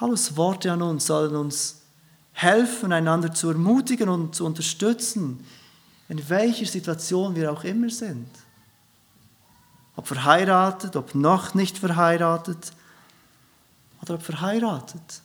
Paulus 0.00 0.34
Worte 0.34 0.72
an 0.72 0.80
uns 0.80 1.04
sollen 1.04 1.36
uns 1.36 1.82
helfen, 2.32 2.90
einander 2.90 3.34
zu 3.34 3.50
ermutigen 3.50 4.08
und 4.08 4.34
zu 4.34 4.46
unterstützen, 4.46 5.44
in 6.08 6.26
welcher 6.30 6.64
Situation 6.64 7.36
wir 7.36 7.52
auch 7.52 7.64
immer 7.64 7.90
sind. 7.90 8.26
Ob 9.96 10.06
verheiratet, 10.06 10.96
ob 10.96 11.14
noch 11.14 11.52
nicht 11.52 11.76
verheiratet 11.76 12.72
oder 14.00 14.14
ob 14.14 14.22
verheiratet. 14.22 15.20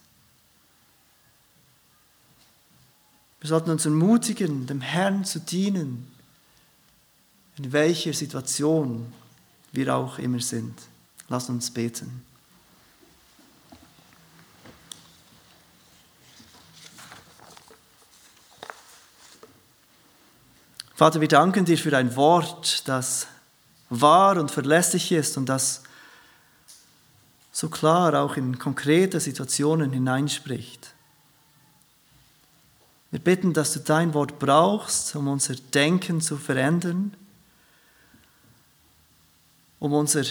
Wir 3.39 3.47
sollten 3.47 3.69
uns 3.69 3.85
ermutigen, 3.85 4.67
dem 4.67 4.81
Herrn 4.81 5.23
zu 5.23 5.39
dienen, 5.39 6.11
in 7.55 7.71
welcher 7.71 8.11
Situation 8.11 9.13
wir 9.71 9.95
auch 9.95 10.19
immer 10.19 10.41
sind. 10.41 10.77
Lass 11.29 11.47
uns 11.47 11.71
beten. 11.71 12.25
Vater, 20.95 21.19
wir 21.19 21.27
danken 21.27 21.65
dir 21.65 21.77
für 21.77 21.91
dein 21.91 22.15
Wort, 22.15 22.87
das 22.87 23.27
wahr 23.89 24.37
und 24.37 24.49
verlässlich 24.49 25.11
ist 25.11 25.35
und 25.35 25.47
das 25.47 25.83
so 27.51 27.67
klar 27.67 28.13
auch 28.13 28.37
in 28.37 28.57
konkrete 28.57 29.19
Situationen 29.19 29.91
hineinspricht. 29.91 30.93
Wir 33.11 33.19
bitten, 33.19 33.51
dass 33.51 33.73
du 33.73 33.81
dein 33.81 34.13
Wort 34.13 34.39
brauchst, 34.39 35.17
um 35.17 35.27
unser 35.27 35.55
Denken 35.55 36.21
zu 36.21 36.37
verändern, 36.37 37.13
um 39.79 39.91
unser 39.91 40.23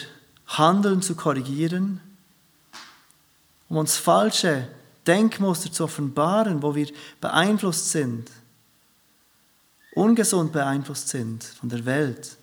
Handeln 0.46 1.02
zu 1.02 1.14
korrigieren, 1.14 2.00
um 3.68 3.76
uns 3.76 3.98
falsche 3.98 4.66
Denkmuster 5.06 5.70
zu 5.70 5.84
offenbaren, 5.84 6.62
wo 6.62 6.74
wir 6.74 6.88
beeinflusst 7.20 7.90
sind 7.90 8.30
ungesund 9.94 10.52
beeinflusst 10.52 11.08
sind 11.08 11.44
von 11.44 11.68
der 11.68 11.84
Welt, 11.84 12.36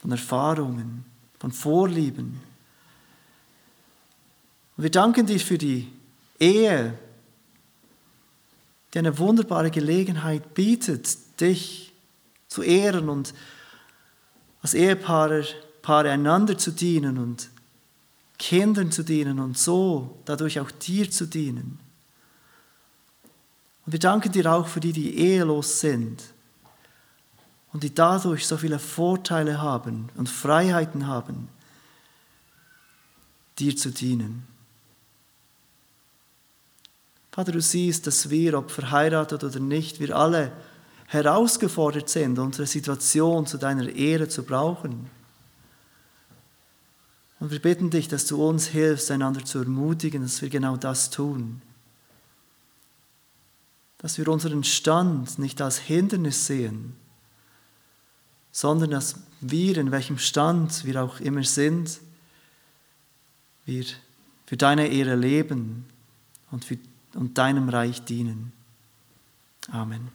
von 0.00 0.10
Erfahrungen, 0.10 1.04
von 1.38 1.52
Vorlieben. 1.52 2.40
Und 4.76 4.82
wir 4.82 4.90
danken 4.90 5.26
dir 5.26 5.40
für 5.40 5.58
die 5.58 5.92
Ehe, 6.38 6.96
die 8.92 8.98
eine 8.98 9.18
wunderbare 9.18 9.70
Gelegenheit 9.70 10.54
bietet, 10.54 11.40
dich 11.40 11.92
zu 12.48 12.62
ehren 12.62 13.08
und 13.08 13.34
als 14.62 14.74
Ehepaare 14.74 15.44
Paare 15.82 16.10
einander 16.10 16.58
zu 16.58 16.72
dienen 16.72 17.16
und 17.16 17.48
Kindern 18.38 18.90
zu 18.90 19.04
dienen 19.04 19.38
und 19.38 19.56
so 19.56 20.18
dadurch 20.24 20.58
auch 20.58 20.72
dir 20.72 21.08
zu 21.08 21.26
dienen. 21.26 21.78
Und 23.84 23.92
wir 23.92 24.00
danken 24.00 24.32
dir 24.32 24.52
auch 24.52 24.66
für 24.66 24.80
die, 24.80 24.92
die 24.92 25.16
ehelos 25.16 25.78
sind 25.78 26.24
und 27.76 27.82
die 27.82 27.94
dadurch 27.94 28.46
so 28.46 28.56
viele 28.56 28.78
Vorteile 28.78 29.60
haben 29.60 30.08
und 30.14 30.30
Freiheiten 30.30 31.08
haben, 31.08 31.50
dir 33.58 33.76
zu 33.76 33.90
dienen. 33.90 34.46
Vater, 37.32 37.52
du 37.52 37.60
siehst, 37.60 38.06
dass 38.06 38.30
wir, 38.30 38.56
ob 38.56 38.70
verheiratet 38.70 39.44
oder 39.44 39.60
nicht, 39.60 40.00
wir 40.00 40.16
alle 40.16 40.52
herausgefordert 41.08 42.08
sind, 42.08 42.38
unsere 42.38 42.66
Situation 42.66 43.44
zu 43.46 43.58
deiner 43.58 43.90
Ehre 43.90 44.26
zu 44.26 44.42
brauchen. 44.42 45.10
Und 47.40 47.50
wir 47.50 47.60
bitten 47.60 47.90
dich, 47.90 48.08
dass 48.08 48.24
du 48.24 48.42
uns 48.42 48.68
hilfst, 48.68 49.10
einander 49.10 49.44
zu 49.44 49.58
ermutigen, 49.58 50.22
dass 50.22 50.40
wir 50.40 50.48
genau 50.48 50.78
das 50.78 51.10
tun. 51.10 51.60
Dass 53.98 54.16
wir 54.16 54.28
unseren 54.28 54.64
Stand 54.64 55.38
nicht 55.38 55.60
als 55.60 55.76
Hindernis 55.76 56.46
sehen, 56.46 56.96
sondern 58.56 58.90
dass 58.90 59.16
wir, 59.42 59.76
in 59.76 59.90
welchem 59.90 60.16
Stand 60.16 60.86
wir 60.86 61.04
auch 61.04 61.20
immer 61.20 61.42
sind, 61.42 62.00
wir 63.66 63.84
für 64.46 64.56
deine 64.56 64.88
Ehre 64.88 65.14
leben 65.14 65.84
und, 66.50 66.64
für, 66.64 66.78
und 67.12 67.36
deinem 67.36 67.68
Reich 67.68 68.02
dienen. 68.04 68.52
Amen. 69.70 70.08